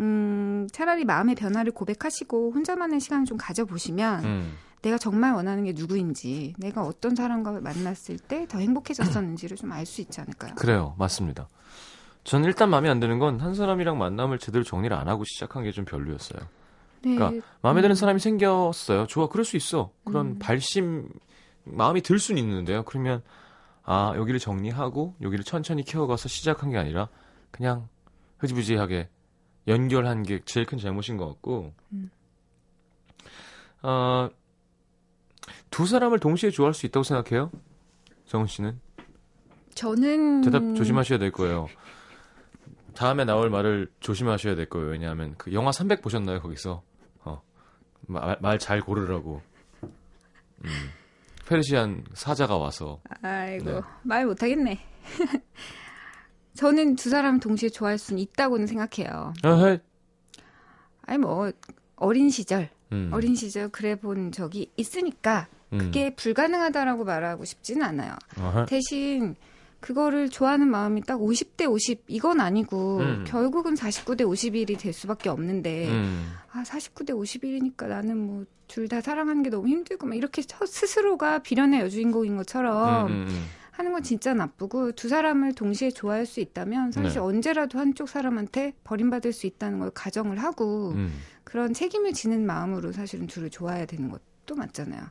음, 0.00 0.68
차라리 0.72 1.04
마음의 1.04 1.34
변화를 1.36 1.72
고백하시고 1.72 2.52
혼자만의 2.52 3.00
시간을 3.00 3.26
좀 3.26 3.36
가져보시면 3.38 4.24
음. 4.24 4.52
내가 4.82 4.98
정말 4.98 5.32
원하는 5.32 5.64
게 5.64 5.72
누구인지 5.74 6.54
내가 6.58 6.82
어떤 6.82 7.14
사람과 7.14 7.52
만났을 7.60 8.18
때 8.18 8.46
더 8.46 8.58
행복해졌었는지를 8.58 9.56
좀 9.56 9.72
알 9.72 9.86
수 9.86 10.00
있지 10.02 10.20
않을까요? 10.20 10.54
그래요. 10.56 10.94
맞습니다. 10.98 11.48
전 12.24 12.44
일단 12.44 12.70
마음에 12.70 12.88
안 12.90 13.00
드는 13.00 13.18
건 13.18 13.40
한 13.40 13.54
사람이랑 13.54 13.98
만남을 13.98 14.38
제대로 14.38 14.62
정리를 14.64 14.94
안 14.96 15.08
하고 15.08 15.24
시작한 15.24 15.62
게 15.64 15.70
좀 15.72 15.84
별로였어요. 15.84 16.40
네, 17.02 17.14
그러니까 17.16 17.46
마음에 17.62 17.82
드는 17.82 17.94
사람이 17.94 18.18
생겼어요. 18.20 19.06
좋아, 19.06 19.28
그럴 19.28 19.44
수 19.44 19.56
있어. 19.56 19.90
그런 20.04 20.26
음. 20.26 20.38
발심 20.38 21.08
마음이 21.64 22.00
들 22.02 22.18
수는 22.18 22.42
있는데요. 22.42 22.82
그러면 22.84 23.22
아 23.84 24.14
여기를 24.16 24.40
정리하고 24.40 25.14
여기를 25.20 25.44
천천히 25.44 25.84
키워가서 25.84 26.28
시작한 26.28 26.70
게 26.70 26.78
아니라 26.78 27.08
그냥 27.50 27.88
흐지부지하게 28.38 29.08
연결한 29.68 30.22
게 30.22 30.40
제일 30.44 30.66
큰 30.66 30.78
잘못인 30.78 31.16
것 31.16 31.26
같고 31.28 31.72
음. 31.92 32.10
어, 33.82 34.30
두 35.70 35.86
사람을 35.86 36.18
동시에 36.18 36.50
좋아할 36.50 36.72
수 36.72 36.86
있다고 36.86 37.04
생각해요? 37.04 37.50
정은 38.26 38.46
씨는 38.46 38.80
저는 39.74 40.40
대답 40.42 40.62
조심하셔야 40.74 41.18
될 41.18 41.30
거예요. 41.32 41.68
다음에 42.94 43.24
나올 43.24 43.50
말을 43.50 43.90
조심하셔야 44.00 44.54
될 44.54 44.68
거예요. 44.68 44.88
왜냐하면 44.88 45.34
그 45.36 45.52
영화 45.52 45.72
300 45.72 46.00
보셨나요? 46.00 46.40
거기서 46.40 46.82
어, 47.24 47.42
말잘 48.06 48.80
고르라고. 48.80 49.42
음, 50.64 50.70
페르시안 51.46 52.04
사자가 52.14 52.56
와서 52.56 53.00
아이고 53.22 53.64
네. 53.70 53.80
말 54.02 54.26
못하겠네. 54.26 54.78
저는 56.54 56.96
두 56.96 57.10
사람 57.10 57.40
동시에 57.40 57.68
좋아할 57.68 57.98
수는 57.98 58.20
있다고는 58.20 58.66
생각해요. 58.66 59.34
에헤. 59.44 59.80
아니 61.02 61.18
뭐 61.18 61.50
어린 61.96 62.30
시절 62.30 62.70
음, 62.92 63.10
어린 63.12 63.34
시절 63.34 63.68
그래 63.68 63.96
본 63.96 64.32
적이 64.32 64.70
있으니까 64.76 65.48
음, 65.72 65.78
그게 65.78 66.14
불가능하다라고 66.14 67.04
말하고 67.04 67.44
싶지는 67.44 67.82
않아요. 67.82 68.14
어허. 68.38 68.66
대신 68.66 69.34
그거를 69.84 70.28
좋아하는 70.30 70.68
마음이 70.68 71.02
딱 71.02 71.18
50대 71.18 71.70
50 71.70 72.04
이건 72.08 72.40
아니고 72.40 72.98
음. 72.98 73.24
결국은 73.26 73.74
49대 73.74 74.22
51이 74.22 74.78
될 74.78 74.92
수밖에 74.92 75.28
없는데 75.28 75.88
음. 75.88 76.32
아 76.52 76.62
49대 76.62 77.10
51이니까 77.10 77.88
나는 77.88 78.18
뭐 78.18 78.44
둘 78.66 78.88
다 78.88 79.00
사랑하는 79.00 79.42
게 79.42 79.50
너무 79.50 79.68
힘들고 79.68 80.06
막 80.06 80.14
이렇게 80.16 80.42
저 80.42 80.66
스스로가 80.66 81.40
비련의 81.40 81.80
여주인공인 81.80 82.36
것처럼 82.36 83.06
음, 83.06 83.12
음, 83.12 83.26
음. 83.28 83.44
하는 83.72 83.92
건 83.92 84.02
진짜 84.02 84.34
나쁘고 84.34 84.92
두 84.92 85.08
사람을 85.08 85.54
동시에 85.54 85.90
좋아할 85.90 86.26
수 86.26 86.40
있다면 86.40 86.92
사실 86.92 87.14
네. 87.14 87.18
언제라도 87.18 87.78
한쪽 87.78 88.08
사람한테 88.08 88.74
버림받을 88.84 89.32
수 89.32 89.46
있다는 89.46 89.80
걸 89.80 89.90
가정을 89.90 90.42
하고 90.42 90.90
음. 90.90 91.12
그런 91.42 91.72
책임을 91.72 92.12
지는 92.12 92.46
마음으로 92.46 92.92
사실은 92.92 93.26
둘을 93.26 93.50
좋아해야 93.50 93.86
되는 93.86 94.10
것도 94.10 94.54
맞잖아요. 94.54 95.02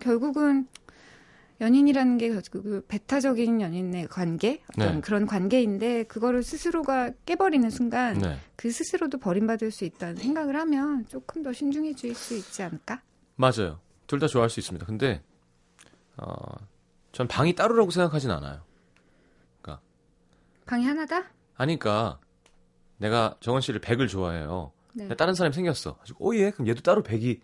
결국은 0.00 0.66
연인이라는 1.60 2.18
게 2.18 2.30
그 2.50 2.84
배타적인 2.88 3.60
연인의 3.60 4.08
관계 4.08 4.62
어떤 4.74 4.94
네. 4.96 5.00
그런 5.00 5.26
관계인데 5.26 6.04
그거를 6.04 6.42
스스로가 6.42 7.10
깨버리는 7.26 7.68
순간 7.70 8.18
네. 8.18 8.38
그 8.56 8.70
스스로도 8.70 9.18
버림받을 9.18 9.70
수 9.70 9.84
있다는 9.84 10.16
생각을 10.16 10.56
하면 10.56 11.06
조금 11.06 11.42
더 11.42 11.52
신중해질 11.52 12.14
수 12.14 12.34
있지 12.34 12.62
않을까? 12.62 13.02
맞아요. 13.36 13.80
둘 14.06 14.18
다 14.18 14.26
좋아할 14.26 14.48
수 14.50 14.60
있습니다. 14.60 14.86
근데 14.86 15.22
어, 16.16 16.34
전 17.12 17.28
방이 17.28 17.54
따로라고 17.54 17.90
생각하진 17.90 18.30
않아요. 18.30 18.62
방이 20.66 20.84
하나다? 20.84 21.24
아니까 21.56 22.20
내가 22.98 23.34
정원 23.40 23.60
씨를 23.60 23.80
100을 23.80 24.08
좋아해요. 24.08 24.70
네. 24.92 25.08
다른 25.16 25.34
사람이 25.34 25.52
생겼어. 25.52 25.98
오예 26.20 26.52
그럼 26.52 26.68
얘도 26.68 26.82
따로 26.82 27.02
100이 27.02 27.40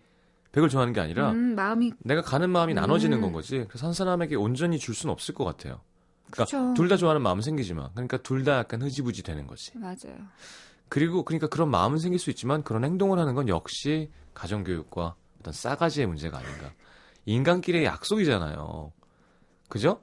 100을 0.57 0.69
좋아하는 0.69 0.93
게 0.93 0.99
아니라 0.99 1.31
음, 1.31 1.55
마음이 1.55 1.91
내가 1.99 2.21
가는 2.21 2.49
마음이 2.49 2.73
나눠지는 2.73 3.17
음. 3.17 3.21
건 3.21 3.31
거지. 3.33 3.65
그래서 3.69 3.85
한 3.87 3.93
사람에게 3.93 4.35
온전히 4.35 4.79
줄 4.79 4.95
수는 4.95 5.11
없을 5.13 5.33
것 5.35 5.43
같아요. 5.45 5.79
그러니까. 6.31 6.73
둘 6.73 6.89
다 6.89 6.97
좋아하는 6.97 7.21
마음은 7.21 7.41
생기지만 7.41 7.89
그러니까 7.93 8.17
둘 8.17 8.43
다 8.43 8.57
약간 8.57 8.81
흐지부지 8.81 9.23
되는 9.23 9.45
거지. 9.47 9.71
맞아요. 9.77 10.17
그리고 10.89 11.23
그러니까 11.23 11.47
그런 11.47 11.69
마음은 11.69 11.99
생길 11.99 12.19
수 12.19 12.29
있지만 12.29 12.63
그런 12.63 12.83
행동을 12.83 13.19
하는 13.19 13.33
건 13.35 13.47
역시 13.49 14.09
가정 14.33 14.63
교육과 14.63 15.15
어떤 15.39 15.53
싸가지의 15.53 16.07
문제가 16.07 16.37
아닌가. 16.39 16.71
인간끼리의 17.25 17.85
약속이잖아요. 17.85 18.91
그죠? 19.69 20.01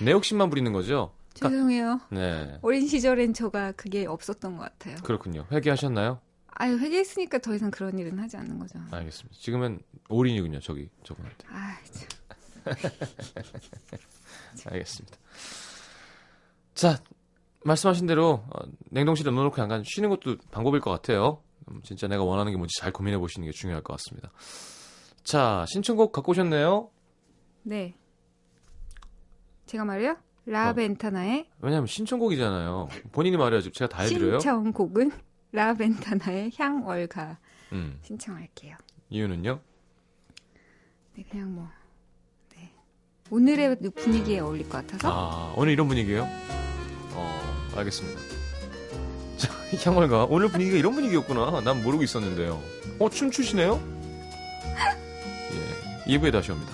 내 0.00 0.12
욕심만 0.12 0.50
부리는 0.50 0.72
거죠? 0.72 1.12
그러니까 1.34 1.56
죄송해요. 1.56 2.00
네. 2.10 2.58
어린 2.62 2.86
시절엔 2.86 3.32
저가 3.34 3.72
그게 3.72 4.06
없었던 4.06 4.56
것 4.56 4.62
같아요. 4.64 4.96
그렇군요. 5.02 5.46
회개하셨나요? 5.52 6.20
아유 6.58 6.78
회개했으니까 6.78 7.38
더 7.38 7.54
이상 7.54 7.70
그런 7.70 7.98
일은 7.98 8.18
하지 8.18 8.36
않는 8.38 8.58
거죠. 8.58 8.78
알겠습니다. 8.90 9.36
지금은 9.38 9.80
올인이군요. 10.08 10.60
저기 10.60 10.88
저분한테. 11.04 11.46
아, 11.50 11.76
참. 11.92 12.08
알겠습니다. 14.72 15.16
자, 16.74 16.98
말씀하신 17.64 18.06
대로 18.06 18.44
어, 18.50 18.66
냉동실에 18.90 19.30
넣어놓고 19.30 19.60
약간 19.60 19.82
쉬는 19.84 20.08
것도 20.08 20.36
방법일 20.50 20.80
것 20.80 20.90
같아요. 20.90 21.42
음, 21.70 21.80
진짜 21.82 22.06
내가 22.06 22.22
원하는 22.24 22.52
게 22.52 22.56
뭔지 22.56 22.74
잘 22.80 22.90
고민해 22.92 23.18
보시는 23.18 23.46
게 23.46 23.52
중요할 23.52 23.82
것 23.82 23.94
같습니다. 23.96 24.30
자, 25.24 25.64
신청곡 25.68 26.12
갖고 26.12 26.30
오셨네요. 26.32 26.90
네. 27.64 27.94
제가 29.66 29.84
말이요? 29.84 30.12
어. 30.12 30.16
라벤타나의 30.46 31.50
왜냐하면 31.60 31.86
신청곡이잖아요. 31.88 32.88
본인이 33.12 33.36
말해야지. 33.36 33.72
제가 33.72 33.88
다 33.88 34.02
해드려요. 34.04 34.38
신청곡은 34.38 35.10
라벤타나의 35.52 36.52
향월가 36.56 37.38
음, 37.72 37.98
신청할게요. 38.02 38.76
이유는요? 39.10 39.60
네, 41.14 41.24
그냥 41.30 41.54
뭐 41.54 41.68
네. 42.54 42.72
오늘의 43.30 43.76
분위기에 43.94 44.40
어울릴 44.40 44.68
것 44.68 44.86
같아서 44.86 45.08
아, 45.10 45.54
오늘 45.56 45.72
이런 45.72 45.88
분위기예요? 45.88 46.26
어, 47.12 47.72
알겠습니다. 47.76 48.20
자, 49.38 49.52
향월가 49.84 50.24
오늘 50.24 50.48
분위기가 50.48 50.76
이런 50.76 50.94
분위기였구나. 50.94 51.60
난 51.62 51.82
모르고 51.82 52.02
있었는데요. 52.02 52.62
어, 52.98 53.08
춤추시네요? 53.10 53.74
예, 56.06 56.18
2부에 56.18 56.32
다시 56.32 56.52
옵니다. 56.52 56.72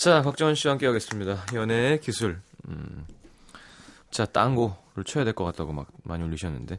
자, 0.00 0.22
박정원 0.22 0.54
씨와 0.54 0.72
함께 0.72 0.86
하겠습니다. 0.86 1.44
연애의 1.52 2.00
기술. 2.00 2.40
음, 2.68 3.04
자, 4.10 4.24
땅고를 4.24 5.04
쳐야 5.04 5.24
될 5.24 5.34
것 5.34 5.44
같다고 5.44 5.74
막 5.74 5.88
많이 6.04 6.24
올리셨는데. 6.24 6.78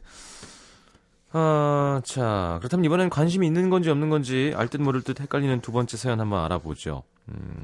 아, 1.30 2.02
자, 2.04 2.56
그렇다면 2.58 2.84
이번엔 2.84 3.10
관심이 3.10 3.46
있는 3.46 3.70
건지 3.70 3.90
없는 3.90 4.10
건지 4.10 4.52
알 4.56 4.66
듯 4.66 4.80
모를 4.80 5.02
듯 5.02 5.20
헷갈리는 5.20 5.60
두 5.60 5.70
번째 5.70 5.96
사연 5.96 6.18
한번 6.20 6.44
알아보죠. 6.44 7.04
음, 7.28 7.62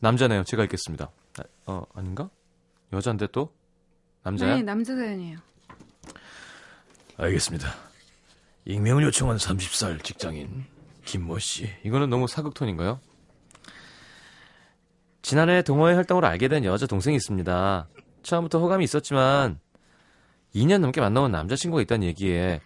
남자네요. 0.00 0.42
제가 0.44 0.64
읽겠습니다. 0.64 1.08
아, 1.38 1.42
어, 1.66 1.86
아닌가? 1.94 2.28
여잔데 2.92 3.28
또? 3.30 3.52
남자야? 4.24 4.56
네, 4.56 4.62
남자 4.62 4.96
사연이에요. 4.96 5.38
알겠습니다. 7.18 7.72
익명을 8.64 9.04
요청한 9.04 9.36
30살 9.36 10.02
직장인 10.02 10.64
김모 11.04 11.38
씨. 11.38 11.70
이거는 11.84 12.10
너무 12.10 12.26
사극톤인가요? 12.26 12.98
지난해 15.22 15.62
동호회 15.62 15.94
활동으로 15.94 16.26
알게 16.26 16.48
된 16.48 16.64
여자 16.64 16.86
동생이 16.86 17.16
있습니다. 17.16 17.88
처음부터 18.22 18.58
호감이 18.60 18.84
있었지만 18.84 19.58
2년 20.54 20.78
넘게 20.80 21.00
만나온 21.00 21.30
남자친구가 21.30 21.80
있다는 21.82 22.06
얘기에 22.08 22.60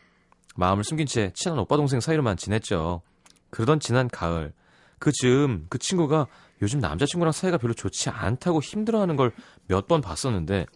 마음을 0.57 0.83
숨긴 0.85 1.07
채 1.07 1.31
친한 1.35 1.59
오빠 1.59 1.77
동생 1.77 2.01
사이로만 2.01 2.37
지냈죠. 2.37 3.03
그러던 3.51 3.79
지난 3.81 4.09
가을 4.09 4.53
그 4.99 5.13
즈음 5.13 5.67
그 5.69 5.79
친구가 5.79 6.27
요즘 6.63 6.81
남자친구랑 6.81 7.33
사이가 7.33 7.59
별로 7.59 7.75
좋지 7.75 8.09
않다고 8.11 8.61
힘들어하는 8.63 9.17
걸 9.17 9.33
몇 9.69 9.87
번 9.87 10.01
봤었는데 10.01 10.67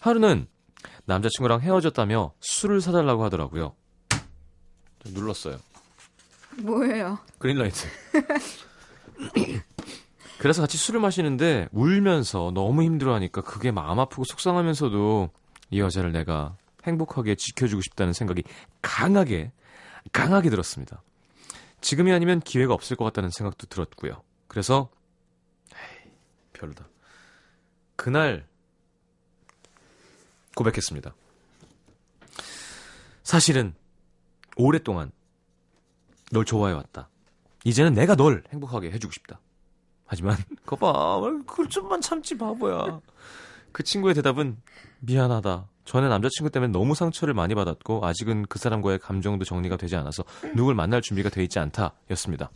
하루는 0.00 0.46
남자친구랑 1.04 1.60
헤어졌다며 1.60 2.32
술을 2.40 2.80
사달라고 2.80 3.24
하더라고요. 3.24 3.74
좀 5.04 5.12
눌렀어요. 5.14 5.58
뭐예요? 6.62 7.18
그린라이트. 7.38 7.86
그래서 10.38 10.62
같이 10.62 10.76
술을 10.78 11.00
마시는데 11.00 11.68
울면서 11.72 12.52
너무 12.54 12.82
힘들어하니까 12.84 13.42
그게 13.42 13.70
마음 13.70 13.98
아프고 13.98 14.24
속상하면서도 14.24 15.30
이 15.70 15.80
여자를 15.80 16.12
내가 16.12 16.56
행복하게 16.84 17.34
지켜주고 17.34 17.82
싶다는 17.82 18.12
생각이 18.12 18.44
강하게 18.80 19.50
강하게 20.12 20.48
들었습니다. 20.48 21.02
지금이 21.80 22.12
아니면 22.12 22.40
기회가 22.40 22.72
없을 22.72 22.96
것 22.96 23.04
같다는 23.04 23.30
생각도 23.30 23.66
들었고요. 23.66 24.22
그래서 24.46 24.88
에이, 25.74 26.10
별로다. 26.52 26.88
그날 27.96 28.46
고백했습니다. 30.54 31.14
사실은 33.22 33.74
오랫동안 34.56 35.10
널 36.30 36.44
좋아해왔다. 36.44 37.08
이제는 37.64 37.92
내가 37.94 38.14
널 38.16 38.44
행복하게 38.50 38.90
해주고 38.92 39.12
싶다. 39.12 39.40
하지만 40.08 40.36
거봐 40.66 41.20
그걸 41.46 41.68
좀만 41.68 42.00
참지 42.00 42.36
바보야. 42.36 43.00
그 43.70 43.84
친구의 43.84 44.14
대답은 44.14 44.56
미안하다. 45.00 45.68
전에 45.84 46.08
남자친구 46.08 46.50
때문에 46.50 46.72
너무 46.72 46.94
상처를 46.94 47.32
많이 47.32 47.54
받았고 47.54 48.04
아직은 48.04 48.46
그 48.46 48.58
사람과의 48.58 48.98
감정도 48.98 49.44
정리가 49.44 49.76
되지 49.76 49.96
않아서 49.96 50.24
누굴 50.54 50.74
만날 50.74 51.00
준비가 51.00 51.30
돼 51.30 51.42
있지 51.42 51.58
않다 51.58 51.92
였습니다. 52.10 52.50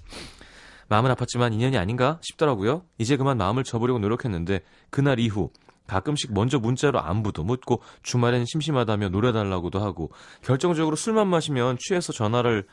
마음은 0.88 1.14
아팠지만 1.14 1.54
인연이 1.54 1.78
아닌가 1.78 2.18
싶더라고요. 2.22 2.84
이제 2.98 3.16
그만 3.16 3.38
마음을 3.38 3.64
접으려고 3.64 3.98
노력했는데 3.98 4.60
그날 4.90 5.18
이후 5.18 5.50
가끔씩 5.86 6.32
먼저 6.32 6.58
문자로 6.58 7.00
안부도 7.00 7.44
묻고 7.44 7.82
주말엔 8.02 8.44
심심하다며 8.46 9.10
노래 9.10 9.32
달라고도 9.32 9.80
하고 9.80 10.10
결정적으로 10.42 10.96
술만 10.96 11.28
마시면 11.28 11.78
취해서 11.78 12.12
전화를 12.12 12.66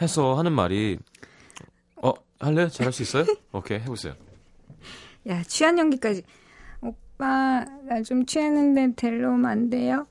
해서 0.00 0.34
하는 0.34 0.52
말이 0.52 0.98
어 1.00 1.37
할래요? 2.40 2.68
잘할 2.68 2.92
수 2.92 3.02
있어요? 3.02 3.24
오케이, 3.52 3.78
해보세요. 3.80 4.14
야, 5.28 5.42
취한 5.42 5.78
연기까지. 5.78 6.22
오빠, 6.80 7.64
나 7.84 8.02
좀 8.04 8.24
취했는데 8.26 8.94
데리러 8.94 9.30
오면 9.32 9.46
안 9.46 9.70
돼요? 9.70 10.06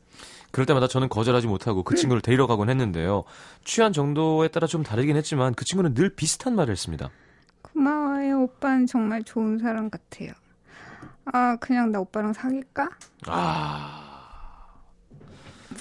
그럴 0.52 0.66
때마다 0.66 0.88
저는 0.88 1.10
거절하지 1.10 1.48
못하고 1.48 1.84
그 1.84 1.96
친구를 1.96 2.22
데리러 2.22 2.48
가곤 2.48 2.70
했는데요. 2.70 3.24
취한 3.63 3.94
정도에 3.94 4.48
따라 4.50 4.68
좀 4.68 4.84
다르긴 4.84 5.16
했지만 5.16 5.54
그 5.54 5.63
친구는 5.66 5.94
늘 5.94 6.16
비슷한 6.16 6.56
말을 6.56 6.72
했습니다. 6.72 7.10
고마워요. 7.62 8.42
오빠는 8.44 8.88
정말 8.88 9.24
좋은 9.24 9.60
사람 9.60 9.90
같아요. 9.90 10.32
아, 11.34 11.56
그냥 11.58 11.92
나 11.92 12.00
오빠랑 12.00 12.34
사귈까? 12.34 12.90
아. 13.28 14.04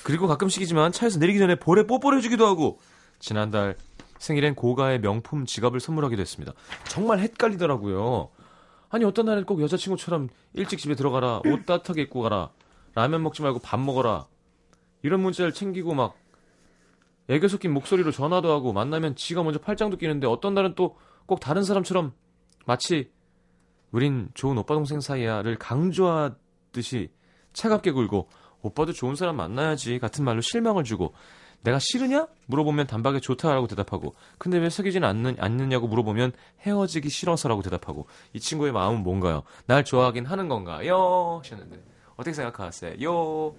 그리고 0.02 0.26
가끔씩이지만 0.26 0.92
차에서 0.92 1.18
내리기 1.18 1.38
전에 1.38 1.54
볼에 1.56 1.84
뽀뽀를 1.86 2.18
해주기도 2.18 2.46
하고 2.46 2.78
지난달 3.18 3.76
생일엔 4.18 4.54
고가의 4.54 5.00
명품 5.00 5.46
지갑을 5.46 5.80
선물하기도 5.80 6.20
했습니다. 6.20 6.52
정말 6.88 7.18
헷갈리더라고요. 7.20 8.30
아니 8.88 9.04
어떤 9.04 9.26
날엔 9.26 9.44
꼭 9.44 9.60
여자친구처럼 9.60 10.28
일찍 10.54 10.78
집에 10.78 10.94
들어가라 10.94 11.42
옷 11.44 11.66
따뜻하게 11.66 12.02
입고 12.02 12.22
가라 12.22 12.50
라면 12.94 13.22
먹지 13.22 13.42
말고 13.42 13.58
밥 13.58 13.78
먹어라 13.80 14.26
이런 15.02 15.20
문자를 15.20 15.52
챙기고 15.52 15.94
막 15.94 16.16
애교 17.28 17.48
섞인 17.48 17.72
목소리로 17.72 18.12
전화도 18.12 18.50
하고 18.50 18.72
만나면 18.72 19.16
지가 19.16 19.42
먼저 19.42 19.58
팔짱도 19.58 19.96
끼는데 19.96 20.26
어떤 20.26 20.54
날은 20.54 20.74
또 20.74 20.96
꼭 21.26 21.40
다른 21.40 21.64
사람처럼 21.64 22.12
마치 22.64 23.10
우린 23.90 24.30
좋은 24.34 24.56
오빠 24.58 24.74
동생 24.74 25.00
사이야를 25.00 25.56
강조하듯이 25.58 27.10
차갑게 27.52 27.92
굴고 27.92 28.28
오빠도 28.62 28.92
좋은 28.92 29.14
사람 29.14 29.36
만나야지 29.36 29.98
같은 29.98 30.24
말로 30.24 30.40
실망을 30.40 30.84
주고 30.84 31.14
내가 31.62 31.78
싫으냐? 31.80 32.28
물어보면 32.46 32.86
단박에 32.86 33.20
좋다라고 33.20 33.66
대답하고 33.66 34.14
근데 34.38 34.58
왜 34.58 34.70
사귀진 34.70 35.04
않는, 35.04 35.36
않느냐고 35.38 35.88
물어보면 35.88 36.32
헤어지기 36.60 37.08
싫어서라고 37.08 37.62
대답하고 37.62 38.06
이 38.32 38.40
친구의 38.40 38.72
마음은 38.72 39.02
뭔가요? 39.02 39.42
날 39.66 39.84
좋아하긴 39.84 40.26
하는 40.26 40.48
건가요? 40.48 41.40
하셨는데 41.42 41.82
어떻게 42.16 42.32
생각하세요? 42.34 43.54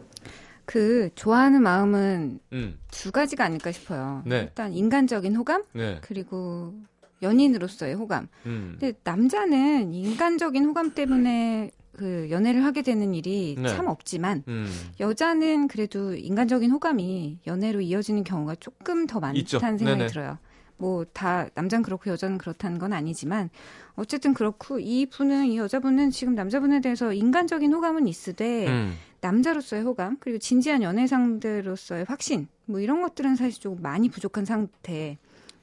그, 0.66 1.10
좋아하는 1.16 1.64
마음은 1.64 2.40
음, 2.52 2.80
두 2.92 3.12
가지가 3.12 3.46
아닐까 3.46 3.72
싶어요. 3.72 4.22
네. 4.26 4.40
일단 4.40 4.74
인간적인 4.74 5.34
호감, 5.36 5.64
네, 5.72 6.00
그리고 6.02 6.74
연인으로서의 7.22 7.96
호감. 7.96 8.28
음, 8.46 8.78
근데 8.78 8.98
남자는 9.04 9.94
인간적인 9.94 10.66
호감 10.66 10.94
때문에 10.94 11.72
그 11.98 12.28
연애를 12.30 12.64
하게 12.64 12.82
되는 12.84 13.14
일이 13.14 13.56
네. 13.60 13.68
참 13.68 13.88
없지만 13.88 14.44
음, 14.48 14.72
여자는 15.00 15.68
그래도 15.68 16.16
인간적인 16.16 16.72
호감이 16.72 17.40
연애로 17.48 17.82
이어지는 17.82 18.24
경우가 18.24 18.56
조금 18.56 19.08
더 19.08 19.20
많다는. 19.20 19.46
생각이 19.46 19.84
네네. 19.84 20.08
들어요. 20.08 20.38
뭐 20.78 21.06
다 21.12 21.50
남자는 21.56 21.82
그렇고 21.84 22.12
여자는 22.12 22.38
그렇다는 22.38 22.78
건 22.78 22.94
아니지만 22.94 23.50
어쨌든 23.96 24.36
그렇고 24.36 24.80
이 24.80 25.08
분은 25.08 25.48
이 25.48 25.58
여자분은 25.58 26.12
지금 26.12 26.36
남자분에 26.36 26.82
대해서 26.82 27.12
인간적인 27.14 27.74
호감은 27.74 28.08
있으되 28.08 28.68
음, 28.68 28.94
남자로서의 29.22 29.82
호감 29.82 30.18
그리고 30.20 30.38
진지한 30.38 30.84
연애 30.84 31.08
상대로서의 31.08 32.06
확신 32.08 32.48
뭐 32.66 32.80
이런 32.80 33.02
것들은 33.02 33.36
사실 33.36 33.60
조금 33.60 33.82
많이 33.82 34.08
부족한 34.08 34.46
상태. 34.46 35.18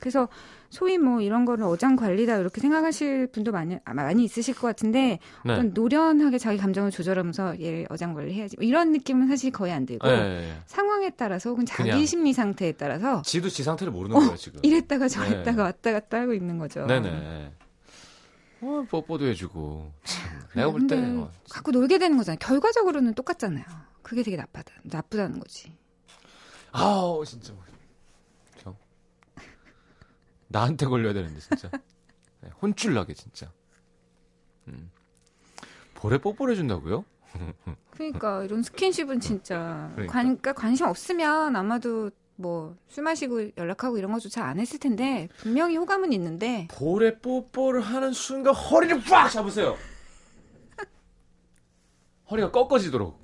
그래서 0.04 0.28
소위 0.68 0.98
뭐 0.98 1.22
이런 1.22 1.46
거를 1.46 1.64
어장 1.64 1.96
관리다 1.96 2.36
이렇게 2.36 2.60
생각하실 2.60 3.28
분도 3.28 3.52
많이 3.52 3.78
아, 3.86 3.94
많이 3.94 4.22
있으실 4.24 4.54
것 4.54 4.66
같은데 4.66 5.18
네. 5.46 5.52
어떤 5.54 5.72
노련하게 5.72 6.36
자기 6.36 6.58
감정을 6.58 6.90
조절하면서 6.90 7.58
얘를 7.58 7.86
어장 7.88 8.12
관리해야지 8.12 8.56
뭐 8.58 8.66
이런 8.66 8.92
느낌은 8.92 9.28
사실 9.28 9.50
거의 9.50 9.72
안 9.72 9.86
들고 9.86 10.06
예. 10.06 10.58
상황에 10.66 11.08
따라서 11.16 11.48
혹은 11.48 11.64
자기. 11.64 12.04
심리 12.04 12.34
상태에 12.34 12.72
따라서 12.72 13.22
지도 13.22 13.48
지 13.48 13.62
상태를 13.62 13.94
모르는 13.94 14.14
거예요 14.14 14.36
지금. 14.36 14.60
이랬다가 14.62 15.08
저랬다가 15.08 15.56
네. 15.56 15.62
왔다 15.62 15.92
갔다 15.92 16.20
하고 16.20 16.34
있는 16.34 16.58
거죠. 16.58 16.84
네네. 16.84 17.52
어, 18.60 18.86
뽀뽀도 18.90 19.26
해주고. 19.26 19.90
참, 20.04 20.30
내가 20.54 20.70
볼 20.70 20.86
때. 20.86 20.98
어, 20.98 21.30
갖고 21.48 21.70
놀게 21.70 21.98
되는 21.98 22.18
거잖아요. 22.18 22.38
결과적으로는 22.40 23.14
똑같잖아요. 23.14 23.64
그게 24.02 24.22
되게 24.22 24.36
나쁘다, 24.36 24.70
나쁘다는 24.82 25.40
거지. 25.40 25.72
아우, 26.72 27.24
진짜. 27.24 27.54
나한테 30.54 30.86
걸려야 30.86 31.12
되는데, 31.12 31.40
진짜. 31.40 31.68
네, 32.40 32.50
혼쭐 32.62 32.94
나게, 32.94 33.12
진짜. 33.14 33.50
음. 34.68 34.90
볼에 35.94 36.18
뽀뽀를 36.18 36.52
해준다고요? 36.52 37.04
그러니까 37.90 38.44
이런 38.44 38.62
스킨십은 38.62 39.18
진짜 39.20 39.90
그러니까. 39.94 40.12
관, 40.12 40.22
그러니까 40.26 40.52
관심 40.52 40.86
없으면 40.86 41.56
아마도 41.56 42.10
뭐 42.36 42.76
술 42.88 43.04
마시고 43.04 43.50
연락하고 43.56 43.96
이런 43.98 44.12
거조차 44.12 44.44
안 44.44 44.58
했을 44.60 44.78
텐데 44.78 45.28
분명히 45.38 45.76
호감은 45.76 46.12
있는데 46.12 46.68
볼에 46.70 47.18
뽀뽀를 47.18 47.80
하는 47.80 48.12
순간 48.12 48.54
허리를 48.54 49.02
빡 49.04 49.28
잡으세요. 49.28 49.76
허리가 52.30 52.50
꺾어지도록. 52.50 53.18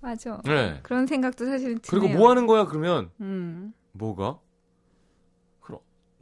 맞아. 0.00 0.40
네. 0.44 0.80
그런 0.82 1.06
생각도 1.06 1.44
사실은 1.46 1.78
드네요. 1.80 2.02
그리고 2.02 2.18
뭐 2.18 2.30
하는 2.30 2.46
거야, 2.46 2.64
그러면? 2.66 3.10
음 3.20 3.72
뭐가? 3.92 4.40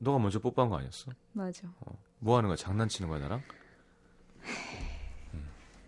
너가 0.00 0.18
먼저 0.18 0.38
뽀뽀한 0.38 0.68
거 0.70 0.78
아니었어? 0.78 1.10
맞아. 1.32 1.68
뭐 2.18 2.36
하는 2.36 2.48
거야? 2.48 2.56
장난치는 2.56 3.08
거야, 3.08 3.20
나랑? 3.20 3.42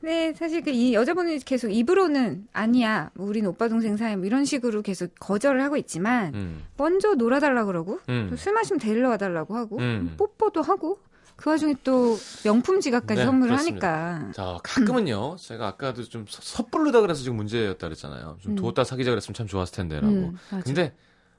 네, 0.01 0.33
사실 0.35 0.62
그 0.62 0.70
이 0.70 0.94
여자분이 0.94 1.38
계속 1.40 1.68
입으로는 1.70 2.48
아니야, 2.53 3.11
뭐 3.14 3.27
우린 3.27 3.46
오빠 3.46 3.68
동생 3.68 3.96
사이 3.96 4.16
뭐 4.16 4.27
이런 4.27 4.44
식으로 4.44 4.83
계속 4.83 5.12
거절을 5.20 5.62
하고 5.62 5.77
있지만 5.77 6.35
음. 6.35 6.64
먼저 6.77 7.14
놀아달라 7.14 7.64
그러고 7.64 8.01
음. 8.09 8.27
또술 8.31 8.53
마시면 8.53 8.81
데리러 8.81 9.11
와달라고 9.11 9.55
하고 9.57 9.79
음. 9.79 10.14
뽀뽀도 10.18 10.61
하고 10.62 10.98
그 11.37 11.51
와중에 11.51 11.75
또 11.85 12.16
명품 12.44 12.81
지갑까지 12.81 13.20
네, 13.20 13.25
선물을 13.25 13.53
그렇습니다. 13.55 14.14
하니까 14.16 14.33
자, 14.33 14.59
가끔은요, 14.64 15.37
제가 15.38 15.68
아까도 15.68 16.03
좀 16.05 16.27
서- 16.29 16.42
섣부르다 16.42 17.01
그래서 17.01 17.22
지금 17.22 17.37
문제였다 17.37 17.87
그랬잖아요. 17.87 18.38
좀 18.40 18.53
음. 18.53 18.57
두었다 18.57 18.83
사귀자 18.85 19.11
그랬으면 19.11 19.35
참 19.35 19.46
좋았을 19.46 19.75
텐데라고. 19.75 20.12
음. 20.12 20.37
근데, 20.64 20.94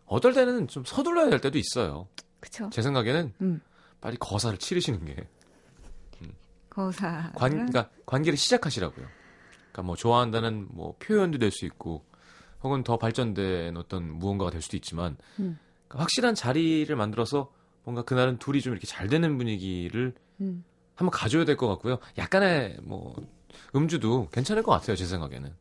어떨 0.06 0.34
때는 0.34 0.68
좀 0.68 0.84
서둘러야 0.86 1.30
될 1.30 1.42
때도 1.42 1.58
있어요. 1.58 2.08
그쵸 2.44 2.70
제 2.72 2.82
생각에는 2.82 3.34
음. 3.42 3.62
빨리 4.02 4.18
거사를 4.18 4.58
치르시는 4.58 5.06
게. 5.06 5.16
거사 6.70 7.32
관, 7.36 7.52
그러니까 7.52 7.90
관계를 8.06 8.36
시작하시라고요. 8.36 9.06
그러니까 9.72 9.82
뭐 9.84 9.96
좋아한다는 9.96 10.68
뭐 10.72 10.96
표현도 11.00 11.38
될 11.38 11.52
수 11.52 11.66
있고, 11.66 12.04
혹은 12.64 12.84
더 12.84 12.98
발전된 12.98 13.78
어떤 13.78 14.10
무언가가 14.12 14.50
될 14.52 14.62
수도 14.62 14.76
있지만, 14.78 15.16
음. 15.40 15.58
그러니까 15.88 16.00
확실한 16.04 16.34
자리를 16.36 16.94
만들어서 16.96 17.52
뭔가 17.84 18.02
그날은 18.02 18.40
둘이 18.40 18.60
좀 18.62 18.74
이렇게 18.74 18.88
잘 18.88 19.08
되는 19.08 19.38
분위기를 19.38 20.14
음. 20.42 20.64
한번 20.96 21.12
가져야 21.12 21.46
될 21.46 21.58
것 21.58 21.68
같고요. 21.68 22.00
약간의 22.18 22.80
뭐 22.82 23.16
음주도 23.76 24.28
괜찮을 24.32 24.64
것 24.64 24.72
같아요, 24.72 24.96
제 24.96 25.06
생각에는. 25.06 25.54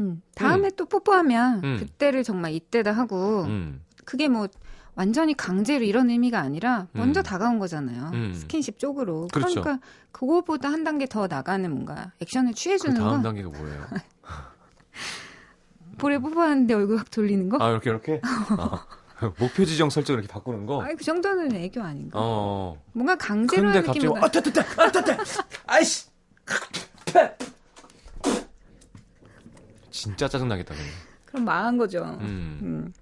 음. 0.00 0.22
다음에 0.34 0.70
또 0.70 0.86
뽀뽀하면 0.86 1.62
음. 1.64 1.76
그때를 1.78 2.24
정말 2.24 2.52
이때다 2.52 2.92
하고 2.92 3.42
음, 3.42 3.84
그게 4.06 4.28
뭐 4.28 4.48
완전히 5.00 5.32
강제로 5.32 5.82
이런 5.82 6.10
의미가 6.10 6.38
아니라 6.38 6.86
먼저 6.92 7.20
음. 7.20 7.22
다가온 7.22 7.58
거잖아요. 7.58 8.10
음. 8.12 8.34
스킨십 8.34 8.78
쪽으로. 8.78 9.28
그렇죠. 9.32 9.62
러니까 9.62 9.80
그거보다 10.12 10.70
한 10.70 10.84
단계 10.84 11.06
더 11.06 11.26
나가는 11.26 11.70
뭔가 11.70 12.12
액션을 12.20 12.52
그 12.52 12.56
취해주는 12.56 12.96
다음 12.96 13.16
거. 13.16 13.22
단계가 13.22 13.48
뭐예요? 13.48 13.86
볼에 15.96 16.18
뽀뽀하는데 16.18 16.74
얼굴 16.74 16.98
확 16.98 17.10
돌리는 17.10 17.48
거? 17.48 17.56
아 17.64 17.70
이렇게 17.70 17.88
이렇게 17.88 18.20
아, 18.22 18.84
목표 19.38 19.64
지정 19.64 19.88
설정을 19.88 20.20
이렇게 20.20 20.30
바꾸는 20.30 20.66
거. 20.66 20.82
아이, 20.82 20.94
그 20.94 21.02
정도는 21.02 21.54
애교 21.54 21.82
아닌가? 21.82 22.18
어. 22.20 22.78
뭔가 22.92 23.16
강제로 23.16 23.62
근데 23.62 23.78
하는 23.78 23.86
갑자기 23.86 24.06
느낌보다. 24.06 24.26
아, 24.26 24.30
따따따, 24.30 24.82
아, 24.82 24.92
따따, 24.92 25.16
아이씨. 25.66 26.10
진짜 29.90 30.28
짜증 30.28 30.48
나겠다 30.48 30.74
그냥. 30.74 30.90
그럼 31.24 31.46
망한 31.46 31.78
거죠. 31.78 32.04
음. 32.20 32.58
음. 32.62 32.92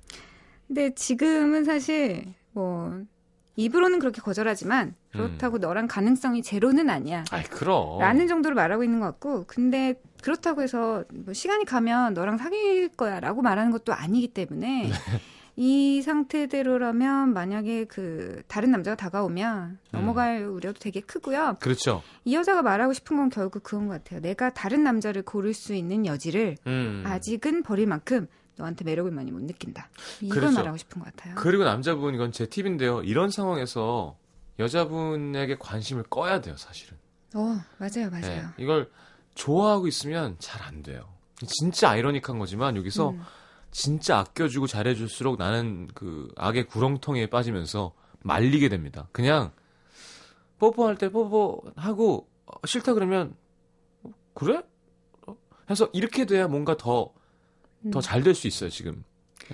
근데 0.68 0.94
지금은 0.94 1.64
사실 1.64 2.34
뭐 2.52 3.02
입으로는 3.56 3.98
그렇게 3.98 4.20
거절하지만 4.20 4.94
그렇다고 5.10 5.58
너랑 5.58 5.88
가능성이 5.88 6.42
제로는 6.42 6.90
아니야. 6.90 7.24
아이 7.32 7.42
그럼. 7.42 7.98
라는 7.98 8.28
정도로 8.28 8.54
말하고 8.54 8.84
있는 8.84 9.00
것 9.00 9.06
같고 9.06 9.44
근데 9.48 10.00
그렇다고 10.22 10.62
해서 10.62 11.04
뭐 11.12 11.34
시간이 11.34 11.64
가면 11.64 12.14
너랑 12.14 12.36
사귈 12.38 12.90
거야 12.90 13.18
라고 13.18 13.42
말하는 13.42 13.72
것도 13.72 13.92
아니기 13.92 14.28
때문에 14.28 14.88
네. 14.88 14.92
이 15.56 16.02
상태대로라면 16.02 17.32
만약에 17.32 17.86
그 17.86 18.42
다른 18.46 18.70
남자가 18.70 18.96
다가오면 18.96 19.78
넘어갈 19.90 20.44
우려도 20.44 20.78
되게 20.78 21.00
크고요. 21.00 21.56
그렇죠. 21.58 22.02
이 22.24 22.36
여자가 22.36 22.62
말하고 22.62 22.92
싶은 22.92 23.16
건 23.16 23.28
결국 23.28 23.64
그건 23.64 23.88
것 23.88 23.94
같아요. 23.94 24.20
내가 24.20 24.50
다른 24.54 24.84
남자를 24.84 25.22
고를 25.22 25.52
수 25.54 25.74
있는 25.74 26.06
여지를 26.06 26.58
음. 26.68 27.02
아직은 27.04 27.64
버릴 27.64 27.88
만큼 27.88 28.28
너한테 28.58 28.84
매력을 28.84 29.10
많이 29.10 29.30
못 29.30 29.42
느낀다. 29.42 29.88
이걸 30.20 30.40
그렇죠. 30.40 30.56
말하고 30.56 30.76
싶은 30.76 31.00
것 31.02 31.14
같아요. 31.14 31.34
그리고 31.36 31.64
남자분 31.64 32.14
이건 32.14 32.32
제 32.32 32.46
팁인데요. 32.46 33.02
이런 33.02 33.30
상황에서 33.30 34.16
여자분에게 34.58 35.56
관심을 35.58 36.02
꺼야 36.04 36.40
돼요, 36.40 36.56
사실은. 36.56 36.98
어, 37.34 37.60
맞아요, 37.78 38.10
네, 38.10 38.20
맞아요. 38.20 38.48
이걸 38.58 38.90
좋아하고 39.34 39.86
있으면 39.86 40.36
잘 40.38 40.58
안 40.66 40.82
돼요. 40.82 41.08
진짜 41.46 41.90
아이러닉한 41.90 42.38
거지만 42.38 42.76
여기서 42.76 43.10
음. 43.10 43.22
진짜 43.70 44.18
아껴주고 44.18 44.66
잘해줄수록 44.66 45.38
나는 45.38 45.88
그 45.94 46.28
악의 46.36 46.66
구렁텅이에 46.66 47.30
빠지면서 47.30 47.94
말리게 48.20 48.68
됩니다. 48.68 49.08
그냥 49.12 49.52
뽀뽀할 50.58 50.96
때 50.98 51.08
뽀뽀하고 51.10 52.28
어, 52.46 52.66
싫다 52.66 52.94
그러면 52.94 53.36
어, 54.02 54.10
그래? 54.34 54.62
어? 55.26 55.36
해서 55.70 55.88
이렇게 55.92 56.24
돼야 56.24 56.48
뭔가 56.48 56.76
더 56.76 57.12
더 57.90 57.98
음. 57.98 58.00
잘될 58.00 58.34
수 58.34 58.46
있어요 58.46 58.70
지금. 58.70 59.04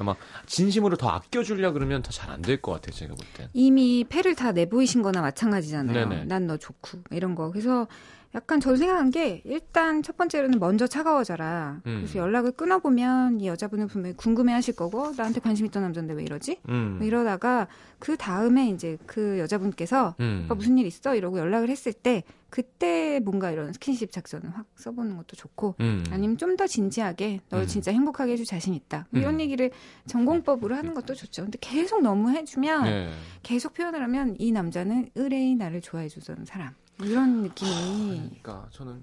막 0.01 0.17
진심으로 0.47 0.97
더 0.97 1.09
아껴주려 1.09 1.73
그러면 1.73 2.03
더 2.03 2.11
잘 2.11 2.31
안 2.31 2.43
될 2.43 2.61
것 2.61 2.73
같아요 2.73 2.93
제가 2.93 3.15
볼 3.15 3.25
땐. 3.35 3.49
이미 3.53 4.05
패를 4.09 4.35
다 4.35 4.51
내보이신 4.53 5.03
거나 5.03 5.21
마찬가지잖아요. 5.21 6.25
난 6.25 6.47
너 6.47 6.57
좋고 6.57 6.99
이런 7.11 7.35
거. 7.37 7.51
그래서 7.51 7.87
약간 8.35 8.59
저도 8.59 8.77
생각한 8.77 9.11
게 9.13 9.43
일단 9.45 10.03
첫 10.03 10.17
번째로는 10.17 10.59
먼저 10.59 10.87
차가워져라. 10.89 11.83
음. 11.87 11.97
그래서 11.99 12.19
연락을 12.19 12.53
끊어보면 12.53 13.41
이 13.41 13.47
여자분은 13.47 13.87
분명히 13.87 14.17
궁금해하실 14.17 14.75
거고 14.75 15.13
나한테 15.17 15.41
관심 15.41 15.67
있던 15.67 15.83
남자인데 15.85 16.15
왜 16.15 16.25
이러지? 16.25 16.59
음. 16.69 16.97
뭐 16.99 17.07
이러다가 17.07 17.69
그 18.01 18.17
다음에 18.17 18.69
이제 18.71 18.99
그 19.07 19.39
여자분께서 19.39 20.17
음. 20.19 20.43
오빠 20.47 20.57
무슨 20.57 20.79
일 20.79 20.87
있어? 20.87 21.15
이러고 21.15 21.39
연락을 21.39 21.71
했을 21.71 21.93
때 21.93 22.25
그때 22.51 23.21
뭔가 23.25 23.51
이런 23.51 23.73
스킨십 23.73 24.13
작전을 24.13 24.51
확 24.57 24.67
써보는 24.77 25.17
것도 25.17 25.37
좋고 25.37 25.77
음. 25.81 26.05
아니면 26.11 26.37
좀 26.37 26.55
더 26.55 26.69
진지하게 26.69 27.41
너를 27.51 27.65
음. 27.65 27.69
진짜 27.69 27.91
행복하게 27.91 28.33
해줄 28.33 28.47
자신 28.47 28.75
있다. 28.75 29.09
뭐 29.11 29.21
이런 29.21 29.35
음. 29.35 29.41
얘기를 29.41 29.73
전공법으로 30.07 30.77
하는 30.77 30.95
것도 30.95 31.15
좋죠. 31.15 31.43
근데 31.43 31.59
계속 31.61 32.01
너무 32.01 32.31
해주면 32.31 32.85
네. 32.85 33.11
계속 33.43 33.75
표현을 33.75 34.01
하면 34.03 34.37
이 34.39 34.53
남자는 34.53 35.11
의뢰인 35.17 35.59
나를 35.59 35.81
좋아해주던 35.81 36.45
사람. 36.45 36.75
뭐 36.97 37.07
이런 37.07 37.43
느낌이 37.43 38.39
그러니까 38.43 38.69
저는 38.71 39.03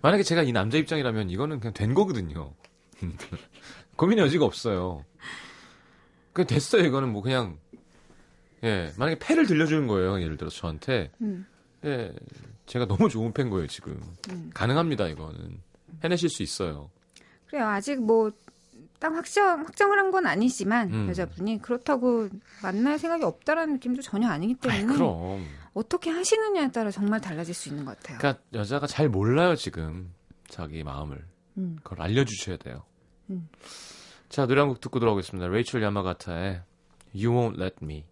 만약에 0.00 0.22
제가 0.22 0.42
이 0.42 0.52
남자 0.52 0.78
입장이라면 0.78 1.30
이거는 1.30 1.60
그냥 1.60 1.74
된 1.74 1.94
거거든요. 1.94 2.54
고민의 3.96 4.24
여지가 4.24 4.44
없어요. 4.44 5.04
그냥 6.32 6.46
됐어요. 6.46 6.84
이거는 6.84 7.12
뭐 7.12 7.22
그냥 7.22 7.58
예 8.64 8.92
만약에 8.96 9.18
패를 9.18 9.46
들려주는 9.46 9.86
거예요. 9.86 10.20
예를 10.20 10.36
들어서 10.36 10.56
저한테 10.56 11.10
음, 11.20 11.46
예 11.84 12.12
제가 12.66 12.86
너무 12.86 13.08
좋은 13.08 13.32
패인 13.32 13.50
거예요 13.50 13.66
지금 13.66 14.00
음. 14.30 14.50
가능합니다. 14.54 15.08
이거는 15.08 15.60
해내실 16.02 16.30
수 16.30 16.42
있어요. 16.42 16.90
그래요. 17.48 17.66
아직 17.66 18.00
뭐 18.02 18.30
딱 19.02 19.12
확정 19.14 19.60
확정을 19.66 19.98
한 19.98 20.12
건 20.12 20.26
아니지만 20.26 20.92
음. 20.92 21.08
여자분이 21.08 21.60
그렇다고 21.62 22.28
만날 22.62 22.98
생각이 22.98 23.24
없다라는 23.24 23.74
느낌도 23.74 24.02
전혀 24.02 24.28
아니기 24.28 24.54
아이, 24.68 24.78
때문에 24.78 24.94
그럼 24.94 25.44
어떻게 25.74 26.10
하시느냐에 26.10 26.70
따라 26.70 26.90
정말 26.90 27.20
달라질 27.20 27.54
수 27.54 27.68
있는 27.68 27.84
것 27.84 27.96
같아요. 27.98 28.18
그러니까 28.18 28.42
여자가 28.52 28.86
잘 28.86 29.08
몰라요 29.08 29.56
지금 29.56 30.12
자기 30.48 30.82
마음을 30.84 31.24
음. 31.58 31.76
그걸 31.82 32.02
알려주셔야 32.02 32.56
돼요. 32.58 32.84
음. 33.30 33.48
자 34.28 34.46
노래 34.46 34.60
한 34.60 34.68
곡 34.68 34.80
듣고 34.80 35.00
돌아오겠습니다. 35.00 35.48
레이첼 35.48 35.82
야마가타의 35.82 36.62
You 37.14 37.30
Won't 37.32 37.60
Let 37.60 37.76
Me. 37.82 38.04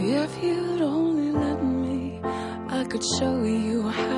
If 0.00 0.32
could 2.94 3.02
show 3.18 3.42
you 3.42 3.88
how 3.88 4.13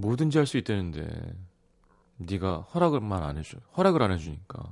뭐든지 0.00 0.38
할 0.38 0.46
수 0.46 0.56
있다는데 0.58 1.34
네가 2.18 2.60
허락을만 2.74 3.22
안 3.22 3.36
해줘 3.38 3.58
허락을 3.76 4.02
안 4.02 4.12
해주니까 4.12 4.62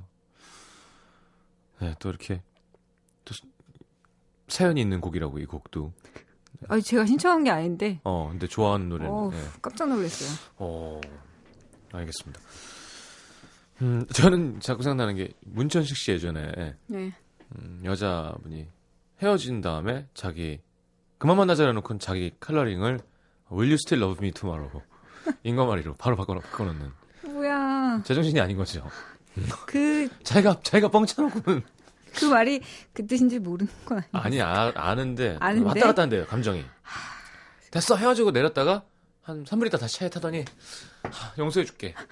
네, 1.81 1.95
또 1.99 2.09
이렇게 2.09 2.41
또 3.25 3.33
스- 3.33 3.41
사연이 4.47 4.81
있는 4.81 5.01
곡이라고 5.01 5.39
이 5.39 5.45
곡도 5.45 5.93
아니 6.67 6.81
제가 6.81 7.05
신청한 7.05 7.43
게 7.43 7.49
아닌데 7.51 7.99
어 8.03 8.27
근데 8.29 8.47
좋아하는 8.47 8.89
노래는 8.89 9.11
어우, 9.11 9.31
네. 9.31 9.37
깜짝 9.61 9.87
놀랐어요. 9.89 10.29
어 10.57 10.99
알겠습니다 11.93 12.39
음 13.81 14.05
저는 14.07 14.59
자꾸 14.59 14.83
생각나는 14.83 15.15
게 15.15 15.31
문천식 15.45 15.95
씨 15.95 16.11
예전에 16.11 16.75
네. 16.87 17.13
음, 17.57 17.81
여자분이 17.83 18.67
헤어진 19.21 19.61
다음에 19.61 20.07
자기 20.13 20.59
그만 21.17 21.37
만나자 21.37 21.65
해놓고 21.65 21.97
자기 21.99 22.31
칼러링을 22.39 22.99
Will 23.51 23.69
you 23.69 23.73
still 23.75 24.03
love 24.03 24.23
me 24.23 24.31
tomorrow 24.31 24.81
인거말이로 25.43 25.95
바로 25.95 26.15
바꿔, 26.15 26.35
바꿔놓는. 26.39 26.91
뭐야. 27.25 28.01
제정신이 28.05 28.39
아닌 28.39 28.57
거죠. 28.57 28.85
그그 29.65 30.09
자기가 30.23 30.59
자기가 30.63 30.89
뻥쳐놓고는. 30.89 31.63
말이 32.31 32.61
그 32.93 33.05
뜻인지 33.05 33.39
모르는 33.39 33.71
건 33.85 34.01
아니에요. 34.11 34.43
아니 34.45 34.57
아, 34.57 34.71
아는데. 34.75 35.37
아는데? 35.39 35.67
왔다 35.67 35.85
갔다 35.87 36.01
한대요 36.03 36.25
감정이. 36.25 36.65
됐어 37.71 37.95
헤어지고 37.95 38.31
내렸다가 38.31 38.83
한 39.21 39.43
3분 39.43 39.67
있다 39.67 39.77
다시 39.77 39.99
차에 39.99 40.09
타더니 40.09 40.43
하, 41.03 41.33
용서해줄게. 41.37 41.93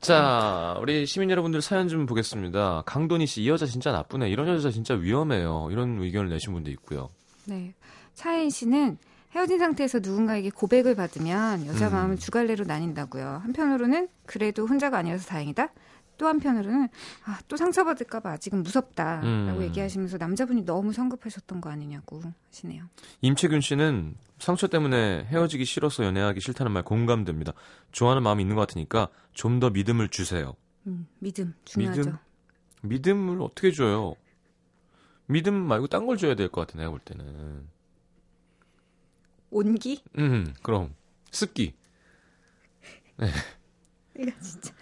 자 0.00 0.76
우리 0.80 1.06
시민 1.06 1.30
여러분들 1.30 1.62
사연 1.62 1.88
좀 1.88 2.04
보겠습니다. 2.06 2.82
강돈희 2.84 3.26
씨 3.26 3.42
이 3.44 3.48
여자 3.48 3.64
진짜 3.66 3.90
나쁘네. 3.92 4.28
이런 4.28 4.48
여자 4.48 4.70
진짜 4.70 4.94
위험해요. 4.94 5.68
이런 5.70 5.98
의견을 6.00 6.28
내신 6.30 6.52
분도 6.52 6.70
있고요. 6.72 7.10
네. 7.46 7.74
차혜인 8.14 8.50
씨는 8.50 8.98
헤어진 9.34 9.58
상태에서 9.58 9.98
누군가에게 9.98 10.50
고백을 10.50 10.94
받으면 10.94 11.66
여자 11.66 11.88
음. 11.88 11.92
마음은 11.92 12.16
두 12.16 12.30
갈래로 12.30 12.64
나뉜다고요. 12.66 13.40
한편으로는 13.42 14.08
그래도 14.26 14.66
혼자가 14.66 14.98
아니어서 14.98 15.26
다행이다. 15.26 15.72
또 16.16 16.28
한편으로는 16.28 16.88
아, 17.24 17.40
또 17.48 17.56
상처받을까봐 17.56 18.30
아직은 18.30 18.62
무섭다라고 18.62 19.26
음. 19.26 19.62
얘기하시면서 19.62 20.16
남자분이 20.18 20.64
너무 20.64 20.92
성급하셨던 20.92 21.60
거 21.60 21.70
아니냐고 21.70 22.22
하시네요. 22.50 22.84
임채균 23.22 23.60
씨는 23.60 24.14
상처 24.38 24.68
때문에 24.68 25.24
헤어지기 25.24 25.64
싫어서 25.64 26.04
연애하기 26.04 26.40
싫다는 26.40 26.70
말 26.70 26.84
공감됩니다 26.84 27.52
좋아하는 27.90 28.22
마음이 28.22 28.42
있는 28.44 28.54
것 28.54 28.60
같으니까 28.68 29.08
좀 29.32 29.58
더 29.58 29.70
믿음을 29.70 30.08
주세요 30.08 30.54
음, 30.86 31.08
믿음 31.18 31.54
중요하죠. 31.64 32.00
믿음? 32.02 32.16
믿음을 32.82 33.42
어떻게 33.42 33.72
줘요? 33.72 34.14
믿음 35.26 35.54
말고 35.54 35.88
딴 35.88 36.06
걸 36.06 36.16
줘야 36.16 36.36
될 36.36 36.48
것 36.48 36.66
같아, 36.66 36.78
내가 36.78 36.90
볼 36.90 37.00
때는. 37.00 37.66
온기? 39.54 40.02
음, 40.18 40.52
그럼. 40.62 40.94
습기. 41.30 41.74
이거 44.18 44.30
진짜. 44.40 44.72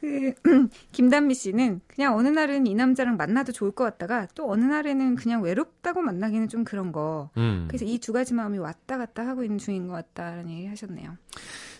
그 0.00 0.32
김단미 0.92 1.34
씨는 1.34 1.82
그냥 1.86 2.16
어느 2.16 2.28
날은 2.28 2.66
이 2.66 2.74
남자랑 2.74 3.16
만나도 3.18 3.52
좋을 3.52 3.72
것 3.72 3.84
같다가 3.84 4.26
또 4.34 4.50
어느 4.50 4.64
날에는 4.64 5.14
그냥 5.16 5.42
외롭다고 5.42 6.00
만나기는 6.00 6.48
좀 6.48 6.64
그런 6.64 6.90
거. 6.90 7.30
음. 7.36 7.66
그래서 7.68 7.84
이 7.84 7.98
두 7.98 8.12
가지 8.14 8.32
마음이 8.32 8.56
왔다 8.58 8.96
갔다 8.96 9.26
하고 9.26 9.44
있는 9.44 9.58
중인 9.58 9.88
것 9.88 9.92
같다라는 9.94 10.50
얘기 10.50 10.66
하셨네요. 10.68 11.16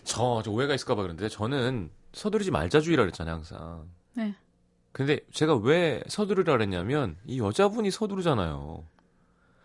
저, 0.03 0.41
저 0.45 0.51
오해가 0.51 0.75
있을까봐 0.75 1.01
그런데 1.01 1.29
저는 1.29 1.89
서두르지 2.13 2.51
말자주의라 2.51 3.03
그랬잖아요, 3.03 3.35
항상. 3.35 3.87
네. 4.13 4.35
근데 4.91 5.19
제가 5.31 5.55
왜 5.55 6.03
서두르라 6.07 6.53
그랬냐면 6.53 7.15
이 7.25 7.39
여자분이 7.39 7.89
서두르잖아요. 7.89 8.83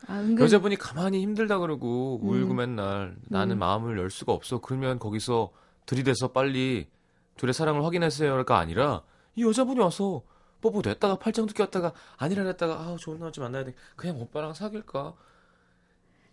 아, 0.07 0.21
은근 0.21 0.45
여자분이 0.45 0.77
가만히 0.77 1.21
힘들다 1.23 1.59
그러고 1.59 2.21
울고 2.23 2.53
음. 2.53 2.57
맨날 2.57 3.17
나는 3.29 3.57
음. 3.57 3.59
마음을 3.59 3.99
열 3.99 4.11
수가 4.11 4.33
없어. 4.33 4.61
그러면 4.61 4.99
거기서 4.99 5.51
들이대서 5.87 6.29
빨리 6.29 6.89
둘의 7.37 7.53
사랑을 7.55 7.85
확인하세요가 7.85 8.59
아니라 8.59 9.03
이 9.35 9.45
여자분이 9.45 9.81
와서 9.81 10.23
뽀뽀 10.61 10.83
됐다가 10.83 11.17
팔짱도 11.17 11.55
꼈다가 11.55 11.93
아니라 12.17 12.45
했다가 12.45 12.75
아 12.75 12.97
좋은 12.99 13.19
남자 13.19 13.43
만나야 13.43 13.65
돼. 13.65 13.75
그냥 13.95 14.21
오빠랑 14.21 14.55
사귈까? 14.55 15.15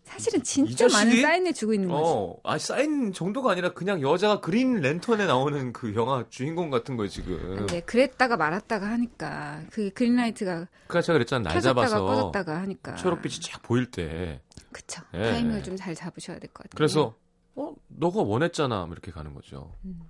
사실은 0.03 0.41
이 0.41 0.43
진짜? 0.43 0.87
많은 0.89 1.21
사인을 1.21 1.53
주고 1.53 1.73
있는 1.73 1.87
거지. 1.89 2.03
어, 2.05 2.37
아 2.43 2.57
사인 2.57 3.13
정도가 3.13 3.51
아니라 3.51 3.73
그냥 3.73 4.01
여자가 4.01 4.41
그린 4.41 4.81
랜턴에 4.81 5.25
나오는 5.25 5.73
그 5.73 5.95
영화 5.95 6.25
주인공 6.29 6.69
같은 6.69 6.97
거예요 6.97 7.09
지금. 7.09 7.55
근데 7.55 7.81
그랬다가 7.81 8.37
말았다가 8.37 8.85
하니까 8.87 9.63
그 9.71 9.89
그린라이트가 9.91 10.67
그러니까 10.87 11.01
제가 11.01 11.13
그랬잖아 11.13 11.49
날 11.49 11.61
잡아서 11.61 12.05
꺼졌다가 12.05 12.61
하니까 12.61 12.95
초록빛이 12.95 13.35
쫙 13.41 13.61
보일 13.63 13.89
때. 13.91 14.41
그쵸 14.71 15.01
예. 15.13 15.31
타이밍을 15.31 15.63
좀 15.63 15.75
잘 15.77 15.95
잡으셔야 15.95 16.37
될 16.39 16.49
것 16.51 16.63
같아요. 16.63 16.75
그래서 16.75 17.15
어 17.55 17.73
너가 17.87 18.21
원했잖아 18.21 18.85
뭐 18.85 18.93
이렇게 18.93 19.11
가는 19.11 19.33
거죠. 19.33 19.73
음. 19.85 20.01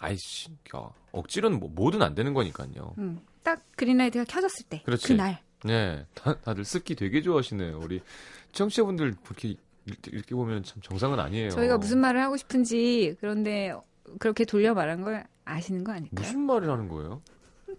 아이씨, 0.00 0.50
야, 0.76 0.90
억지로는 1.12 1.58
뭐, 1.58 1.68
뭐든 1.70 2.02
안 2.02 2.14
되는 2.14 2.32
거니까요. 2.34 2.94
음, 2.98 3.20
딱 3.42 3.62
그린라이트가 3.76 4.24
켜졌을 4.26 4.66
때 4.68 4.82
그렇지. 4.84 5.08
그날 5.08 5.40
네, 5.64 6.06
다, 6.14 6.38
다들 6.40 6.64
습기 6.64 6.94
되게 6.94 7.20
좋아하시네요. 7.20 7.80
우리 7.82 8.00
청취자분들 8.58 9.14
이렇게, 9.24 9.56
이렇게 10.10 10.34
보면 10.34 10.64
참 10.64 10.82
정상은 10.82 11.20
아니에요. 11.20 11.50
저희가 11.50 11.78
무슨 11.78 11.98
말을 12.00 12.20
하고 12.20 12.36
싶은지 12.36 13.16
그런데 13.20 13.72
그렇게 14.18 14.44
돌려 14.44 14.74
말한 14.74 15.02
걸 15.02 15.24
아시는 15.44 15.84
거 15.84 15.92
아닐까요? 15.92 16.20
무슨 16.26 16.40
말을 16.40 16.68
하는 16.68 16.88
거예요? 16.88 17.22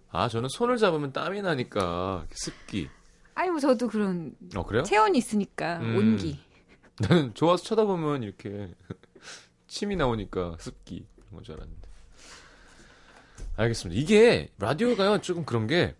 아, 0.09 0.27
저는 0.29 0.47
손을 0.49 0.77
잡으면 0.77 1.11
땀이 1.11 1.41
나니까 1.41 2.25
습기. 2.31 2.89
아니 3.35 3.49
뭐 3.51 3.59
저도 3.59 3.87
그런 3.89 4.33
어 4.55 4.65
그래요? 4.65 4.83
체온이 4.83 5.17
있으니까 5.17 5.79
음. 5.79 5.95
온기. 5.97 6.39
나는 6.99 7.33
좋아서 7.33 7.63
쳐다보면 7.63 8.23
이렇게 8.23 8.73
침이 9.67 9.95
나오니까 9.95 10.55
습기 10.59 11.05
그런 11.15 11.31
건 11.35 11.43
줄 11.43 11.55
알았는데. 11.55 11.89
알겠습니다. 13.57 13.99
이게 14.01 14.49
라디오가요 14.57 15.19
조금 15.21 15.43
그런 15.45 15.67
게 15.67 15.95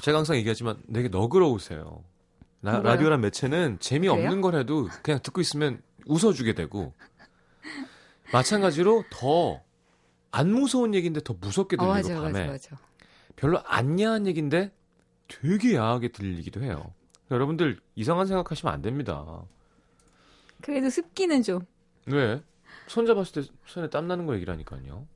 제가 0.00 0.18
항상 0.18 0.36
얘기하지만 0.36 0.82
되게 0.92 1.08
너그러우세요. 1.08 2.02
나- 2.60 2.72
뭐가요? 2.72 2.92
라디오란 2.94 3.20
매체는 3.20 3.78
재미없는 3.80 4.28
그래요? 4.28 4.40
걸 4.42 4.54
해도 4.56 4.88
그냥 5.02 5.20
듣고 5.22 5.40
있으면 5.40 5.80
웃어주게 6.06 6.54
되고 6.54 6.92
마찬가지로 8.32 9.04
더 9.10 9.62
안 10.30 10.52
무서운 10.52 10.94
얘기인데 10.94 11.20
더 11.24 11.34
무섭게 11.40 11.76
어, 11.78 11.94
들리고 11.94 12.14
맞아, 12.14 12.14
밤에 12.20 12.46
맞아, 12.48 12.52
맞아. 12.74 12.78
별로 13.34 13.62
안 13.64 13.98
야한 13.98 14.26
얘기인데 14.26 14.70
되게 15.26 15.74
야하게 15.74 16.08
들리기도 16.08 16.62
해요. 16.62 16.92
여러분들 17.30 17.80
이상한 17.94 18.26
생각하시면 18.26 18.72
안 18.72 18.82
됩니다. 18.82 19.24
그래도 20.60 20.90
습기는 20.90 21.42
좀. 21.42 21.60
왜? 22.06 22.42
손 22.88 23.06
잡았을 23.06 23.42
때 23.42 23.50
손에 23.66 23.88
땀 23.88 24.06
나는 24.06 24.26
거 24.26 24.34
얘기라니까요. 24.34 25.06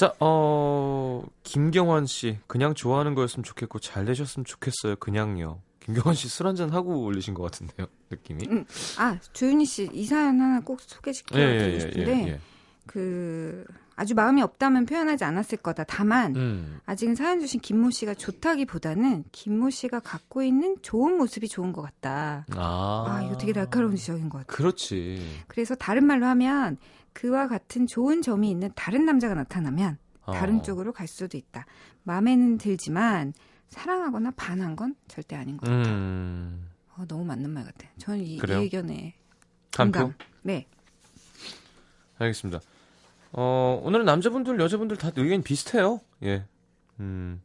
네. 0.00 0.06
자, 0.06 0.14
어, 0.20 1.22
김경환 1.42 2.06
씨. 2.06 2.38
그냥 2.46 2.74
좋아하는 2.74 3.14
거였으면 3.14 3.44
좋겠고 3.44 3.78
잘 3.80 4.04
되셨으면 4.06 4.44
좋겠어요. 4.44 4.96
그냥요. 4.96 5.60
김경환 5.80 6.14
씨 6.14 6.28
술 6.28 6.46
한잔 6.46 6.70
하고 6.70 7.02
올리신 7.04 7.34
것 7.34 7.42
같은데요. 7.42 7.86
느낌이. 8.10 8.46
음, 8.50 8.64
아 8.98 9.18
조윤희 9.32 9.64
씨 9.64 9.88
이 9.92 10.04
사연 10.04 10.40
하나 10.40 10.60
꼭 10.60 10.80
소개시켜드리고 10.80 11.80
싶은데 11.80 12.40
그 12.86 13.64
아주 13.96 14.14
마음이 14.14 14.40
없다면 14.42 14.86
표현하지 14.86 15.24
않았을 15.24 15.58
거다. 15.58 15.84
다만 15.84 16.34
음. 16.36 16.80
아직은 16.86 17.14
사연 17.14 17.40
주신 17.40 17.60
김모 17.60 17.90
씨가 17.90 18.14
좋다기 18.14 18.64
보다는 18.66 19.24
김모 19.32 19.70
씨가 19.70 20.00
갖고 20.00 20.42
있는 20.42 20.76
좋은 20.82 21.16
모습이 21.18 21.48
좋은 21.48 21.72
것 21.72 21.82
같다. 21.82 22.46
아. 22.56 23.04
아 23.08 23.22
이거 23.26 23.36
되게 23.36 23.52
날카로운 23.52 23.96
지적인 23.96 24.28
것 24.30 24.38
같아. 24.38 24.56
그렇지. 24.56 25.22
그래서 25.48 25.74
다른 25.74 26.04
말로 26.06 26.26
하면 26.26 26.78
그와 27.12 27.48
같은 27.48 27.86
좋은 27.86 28.22
점이 28.22 28.50
있는 28.50 28.70
다른 28.74 29.04
남자가 29.04 29.34
나타나면 29.34 29.98
어. 30.22 30.32
다른 30.32 30.62
쪽으로 30.62 30.92
갈 30.92 31.06
수도 31.08 31.36
있다. 31.36 31.66
마음에는 32.04 32.58
들지만 32.58 33.32
사랑하거나 33.68 34.32
반한 34.32 34.76
건 34.76 34.94
절대 35.08 35.36
아닌 35.36 35.56
것 35.56 35.68
같다. 35.68 35.90
음. 35.90 36.70
어, 36.96 37.04
너무 37.06 37.24
맞는 37.24 37.50
말 37.50 37.64
같아. 37.64 37.88
저는 37.98 38.20
이, 38.20 38.34
이 38.34 38.38
그래요? 38.38 38.60
의견에? 38.60 39.14
공감. 39.76 40.14
네. 40.42 40.66
알겠습니다. 42.18 42.60
어, 43.32 43.80
오늘은 43.84 44.04
남자분들, 44.04 44.58
여자분들 44.60 44.96
다 44.96 45.10
의견이 45.16 45.42
비슷해요. 45.42 46.00
예. 46.24 46.44
음. 46.98 47.40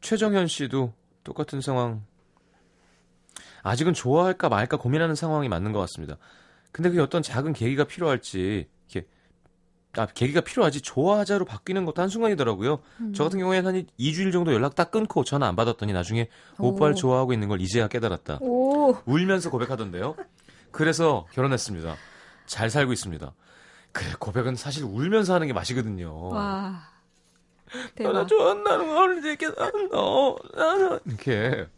최정현 0.00 0.48
씨도 0.48 0.92
똑같은 1.24 1.60
상황. 1.60 2.04
아직은 3.62 3.94
좋아할까 3.94 4.50
말까 4.50 4.76
고민하는 4.76 5.14
상황이 5.14 5.48
맞는 5.48 5.72
것 5.72 5.80
같습니다. 5.80 6.18
근데 6.74 6.88
그게 6.88 7.00
어떤 7.00 7.22
작은 7.22 7.52
계기가 7.52 7.84
필요할지, 7.84 8.66
이렇게, 8.90 9.06
아, 9.96 10.06
계기가 10.06 10.40
필요하지, 10.40 10.80
좋아하자로 10.80 11.44
바뀌는 11.44 11.84
것도 11.84 12.02
한순간이더라고요. 12.02 12.80
저 13.14 13.22
같은 13.22 13.38
경우에는 13.38 13.74
한 13.74 13.86
2주일 13.96 14.32
정도 14.32 14.52
연락 14.52 14.74
딱 14.74 14.90
끊고 14.90 15.22
전화 15.22 15.46
안 15.46 15.54
받았더니 15.54 15.92
나중에 15.92 16.28
오빠를 16.58 16.94
오. 16.94 16.96
좋아하고 16.96 17.32
있는 17.32 17.46
걸 17.46 17.60
이제야 17.60 17.86
깨달았다. 17.86 18.38
오, 18.40 18.96
울면서 19.06 19.50
고백하던데요. 19.50 20.16
그래서 20.72 21.28
결혼했습니다. 21.30 21.94
잘 22.46 22.70
살고 22.70 22.92
있습니다. 22.92 23.32
그래 23.92 24.08
고백은 24.18 24.56
사실 24.56 24.82
울면서 24.82 25.32
하는 25.32 25.46
게 25.46 25.52
맛이거든요. 25.52 26.30
와. 26.30 26.88
나 27.70 27.78
대박. 27.94 28.26
좋아한다는 28.26 28.88
걸 28.88 29.24
이렇게 29.24 29.46
너 29.92 30.36
나는 30.56 30.98
이렇게 31.06 31.68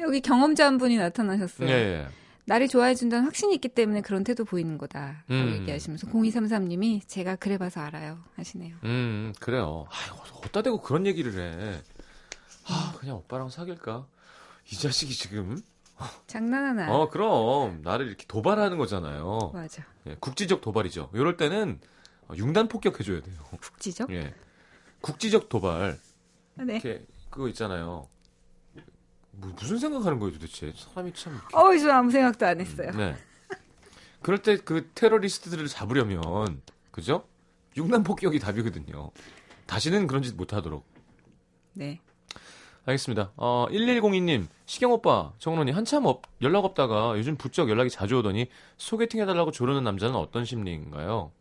여기 0.00 0.20
경험자 0.20 0.66
한 0.66 0.78
분이 0.78 0.96
나타나셨어요. 0.96 1.68
예, 1.68 1.72
예. 1.72 2.08
나를 2.44 2.68
좋아해 2.68 2.94
준다는 2.94 3.24
확신이 3.24 3.54
있기 3.54 3.68
때문에 3.68 4.00
그런 4.00 4.24
태도 4.24 4.44
보이는 4.44 4.76
거다. 4.78 5.24
라고 5.28 5.42
음. 5.44 5.52
얘기하시면서 5.60 6.08
0233님이 6.08 7.06
제가 7.06 7.36
그래 7.36 7.56
봐서 7.56 7.80
알아요. 7.80 8.18
하시네요. 8.36 8.76
음 8.84 9.32
그래요. 9.40 9.86
아 9.88 10.14
어디다 10.40 10.62
대고 10.62 10.80
그런 10.80 11.06
얘기를 11.06 11.32
해. 11.38 11.80
아 12.66 12.94
그냥 12.98 13.16
오빠랑 13.16 13.48
사귈까? 13.48 14.06
이 14.70 14.76
자식이 14.76 15.14
지금 15.14 15.60
장난하나. 16.26 16.92
어 16.92 17.08
그럼 17.08 17.80
나를 17.82 18.08
이렇게 18.08 18.26
도발하는 18.26 18.76
거잖아요. 18.78 19.52
맞아. 19.54 19.84
예, 20.06 20.16
국지적 20.18 20.60
도발이죠. 20.60 21.10
이럴 21.14 21.36
때는 21.36 21.80
융단 22.36 22.68
폭격해 22.68 23.04
줘야 23.04 23.20
돼요. 23.20 23.36
국지적? 23.60 24.10
예, 24.12 24.34
국지적 25.00 25.48
도발. 25.48 25.98
네. 26.54 26.74
이렇게 26.74 27.06
그거 27.30 27.48
있잖아요. 27.48 28.08
뭐, 29.32 29.50
무슨 29.58 29.78
생각하는 29.78 30.18
거예요 30.18 30.34
도대체? 30.34 30.72
사람이 30.76 31.12
참. 31.14 31.38
어우, 31.52 31.78
저 31.78 31.90
아무 31.90 32.10
생각도 32.10 32.46
안 32.46 32.60
했어요. 32.60 32.90
네. 32.92 33.16
그럴 34.20 34.38
때 34.40 34.56
그 34.58 34.90
테러리스트들을 34.94 35.66
잡으려면 35.66 36.62
그죠? 36.90 37.26
융단 37.76 38.02
폭격이 38.04 38.38
답이거든요. 38.38 39.10
다시는 39.66 40.06
그런 40.06 40.22
짓 40.22 40.34
못하도록. 40.36 40.84
네. 41.72 42.00
알겠습니다. 42.84 43.32
어, 43.36 43.66
1102님, 43.70 44.46
시경 44.66 44.92
오빠, 44.92 45.32
정은원이 45.38 45.70
한참 45.70 46.04
없- 46.04 46.22
연락 46.42 46.64
없다가 46.64 47.16
요즘 47.16 47.36
부쩍 47.36 47.68
연락이 47.70 47.88
자주 47.90 48.18
오더니 48.18 48.48
소개팅 48.76 49.20
해달라고 49.20 49.50
조르는 49.52 49.82
남자는 49.84 50.14
어떤 50.16 50.44
심리인가요? 50.44 51.32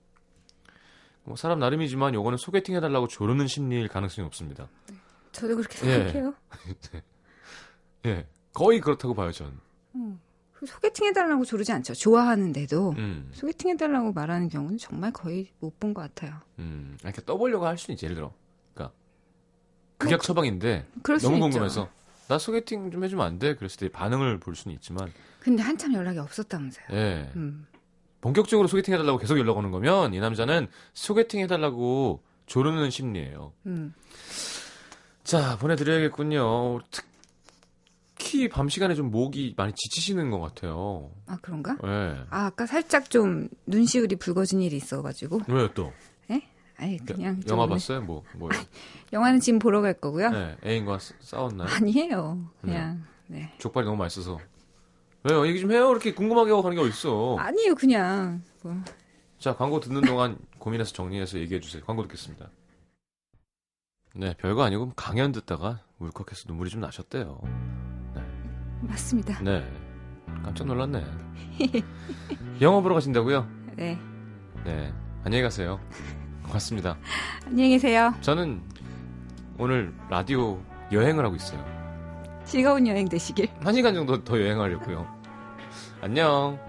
뭐 1.24 1.36
사람 1.36 1.60
나름이지만 1.60 2.14
요거는 2.14 2.38
소개팅 2.38 2.76
해달라고 2.76 3.08
조르는 3.08 3.48
심리일 3.48 3.88
가능성이 3.90 4.26
없습니다. 4.28 4.68
저도 5.32 5.56
그렇게 5.56 5.78
예. 5.88 5.94
생각해요. 5.98 6.34
예, 6.96 7.02
거의 8.54 8.80
그렇다고 8.80 9.14
봐요 9.14 9.32
전. 9.32 9.60
소개팅 10.66 11.08
해달라고 11.08 11.44
조르지 11.44 11.72
않죠. 11.72 11.94
좋아하는데도 11.96 12.92
음, 12.98 13.30
소개팅 13.34 13.72
해달라고 13.72 14.14
말하는 14.14 14.48
경우는 14.48 14.78
정말 14.78 15.12
거의 15.12 15.50
못 15.60 15.80
본 15.80 15.94
것 15.94 16.02
같아요. 16.02 16.36
음, 16.60 16.98
이렇게 17.04 17.24
떠보려고 17.26 17.66
할 17.66 17.78
수는 17.80 17.96
있지 17.96 18.06
예를 18.06 18.16
들어. 18.16 18.32
그러니까 18.74 18.94
극약 19.98 20.22
처방인데 20.22 20.86
너무 21.04 21.16
있죠. 21.18 21.30
궁금해서 21.30 21.90
나 22.28 22.38
소개팅 22.38 22.92
좀 22.92 23.04
해주면 23.04 23.26
안 23.26 23.40
돼? 23.40 23.56
그랬을 23.56 23.78
때 23.80 23.90
반응을 23.90 24.40
볼 24.40 24.56
수는 24.56 24.76
있지만, 24.76 25.12
근데 25.40 25.64
한참 25.64 25.94
연락이 25.96 26.20
없었다면서요. 26.20 26.86
예. 26.92 27.32
음. 27.36 27.66
본격적으로 28.22 28.68
소개팅 28.68 28.94
해달라고 28.94 29.18
계속 29.18 29.40
연락 29.40 29.58
오는 29.58 29.72
거면 29.72 30.14
이 30.14 30.20
남자는 30.20 30.68
소개팅 30.94 31.40
해달라고 31.42 32.22
조르는 32.46 32.92
심리예요. 32.92 33.52
음. 33.66 33.94
자, 35.24 35.58
보내드려야겠군요. 35.58 36.80
특 36.92 37.06
히 38.22 38.50
밤 38.50 38.70
시간에 38.70 38.96
좀 38.96 39.12
목이 39.12 39.54
많이 39.58 39.74
지치시는 39.74 40.30
것 40.32 40.40
같아요. 40.40 41.12
아, 41.28 41.38
그런가? 41.42 41.78
예. 41.84 42.24
아, 42.30 42.46
아까 42.46 42.66
살짝 42.66 43.10
좀 43.10 43.50
눈시울이 43.66 44.16
붉어진 44.18 44.62
일이 44.62 44.78
있어가지고. 44.78 45.42
왜요 45.48 45.68
또? 45.74 45.92
예? 46.30 46.42
아니, 46.78 46.98
그냥. 47.06 47.40
좀 47.42 47.52
영화 47.52 47.64
오늘- 47.64 47.76
봤어요? 47.76 48.02
뭐, 48.02 48.24
뭐. 48.36 48.50
영화는 49.14 49.40
지금 49.40 49.60
보러 49.60 49.82
갈 49.82 49.94
거고요. 49.94 50.30
네, 50.30 50.58
애인과 50.66 51.00
싸- 51.00 51.16
싸웠나요? 51.20 51.68
아니에요. 51.70 52.50
그냥. 52.62 53.04
네. 53.28 53.54
족발이 53.58 53.86
너무 53.86 53.98
맛있어서. 53.98 54.40
왜요? 55.24 55.46
얘기 55.48 55.60
좀 55.60 55.72
해요. 55.72 55.92
이렇게 55.92 56.14
궁금하게 56.14 56.50
하고 56.52 56.64
가는 56.64 56.76
게 56.76 56.82
어딨어. 56.82 57.38
아니에요, 57.38 57.76
그냥. 57.76 58.42
뭐. 58.64 58.76
자, 59.40 59.56
광고 59.56 59.80
듣는 59.80 60.02
동안 60.02 60.38
고민해서 60.60 60.94
정리해서 60.94 61.40
얘기해 61.40 61.60
주세요. 61.60 61.84
광고 61.86 62.02
듣겠습니다. 62.04 62.50
네, 64.16 64.36
별거 64.38 64.64
아니고 64.64 64.92
강연 64.96 65.32
듣다가 65.32 65.80
울컥해서 66.00 66.44
눈물이 66.48 66.70
좀 66.70 66.82
나셨대요. 66.82 67.40
맞습니다. 68.82 69.40
네. 69.42 69.64
깜짝 70.44 70.68
놀랐네. 70.68 71.04
영화 72.62 72.82
보러 72.82 72.96
가신다고요? 72.96 73.48
네. 73.76 73.98
네. 74.66 74.94
안녕히 75.24 75.44
가세요. 75.44 75.80
고맙습니다. 76.44 76.98
안녕히 77.46 77.72
계세요. 77.72 78.14
저는 78.22 78.62
오늘 79.58 79.94
라디오 80.10 80.60
여행을 80.92 81.24
하고 81.24 81.36
있어요. 81.36 81.64
즐거운 82.44 82.88
여행 82.88 83.08
되시길. 83.08 83.48
한 83.62 83.74
시간 83.74 83.94
정도 83.94 84.24
더 84.24 84.40
여행하려고요. 84.40 85.08
안녕. 86.02 86.60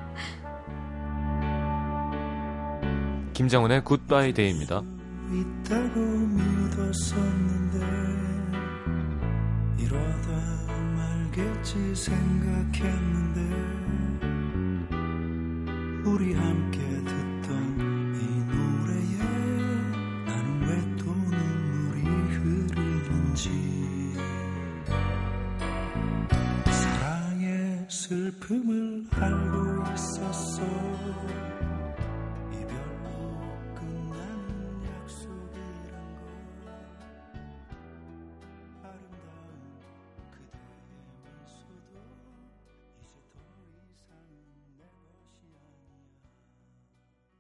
김장훈의 3.32 3.82
Goodbye 3.84 4.34
Day입니다. 4.34 4.82
있다고 5.32 6.00
믿었었는데 6.00 8.01
모르겠지 11.32 11.94
생각했는데 11.94 13.40
우리 16.04 16.34
함께 16.34 16.78
듣던 16.78 18.14
이 18.14 18.20
노래에 18.52 19.18
나는 20.26 20.68
왜 20.68 20.96
또 20.98 21.04
눈물이 21.14 22.02
흐르는지. 22.34 23.48
사랑의 26.66 27.86
슬픔을 27.88 29.06
알고 29.12 29.82
있었어. 29.94 30.62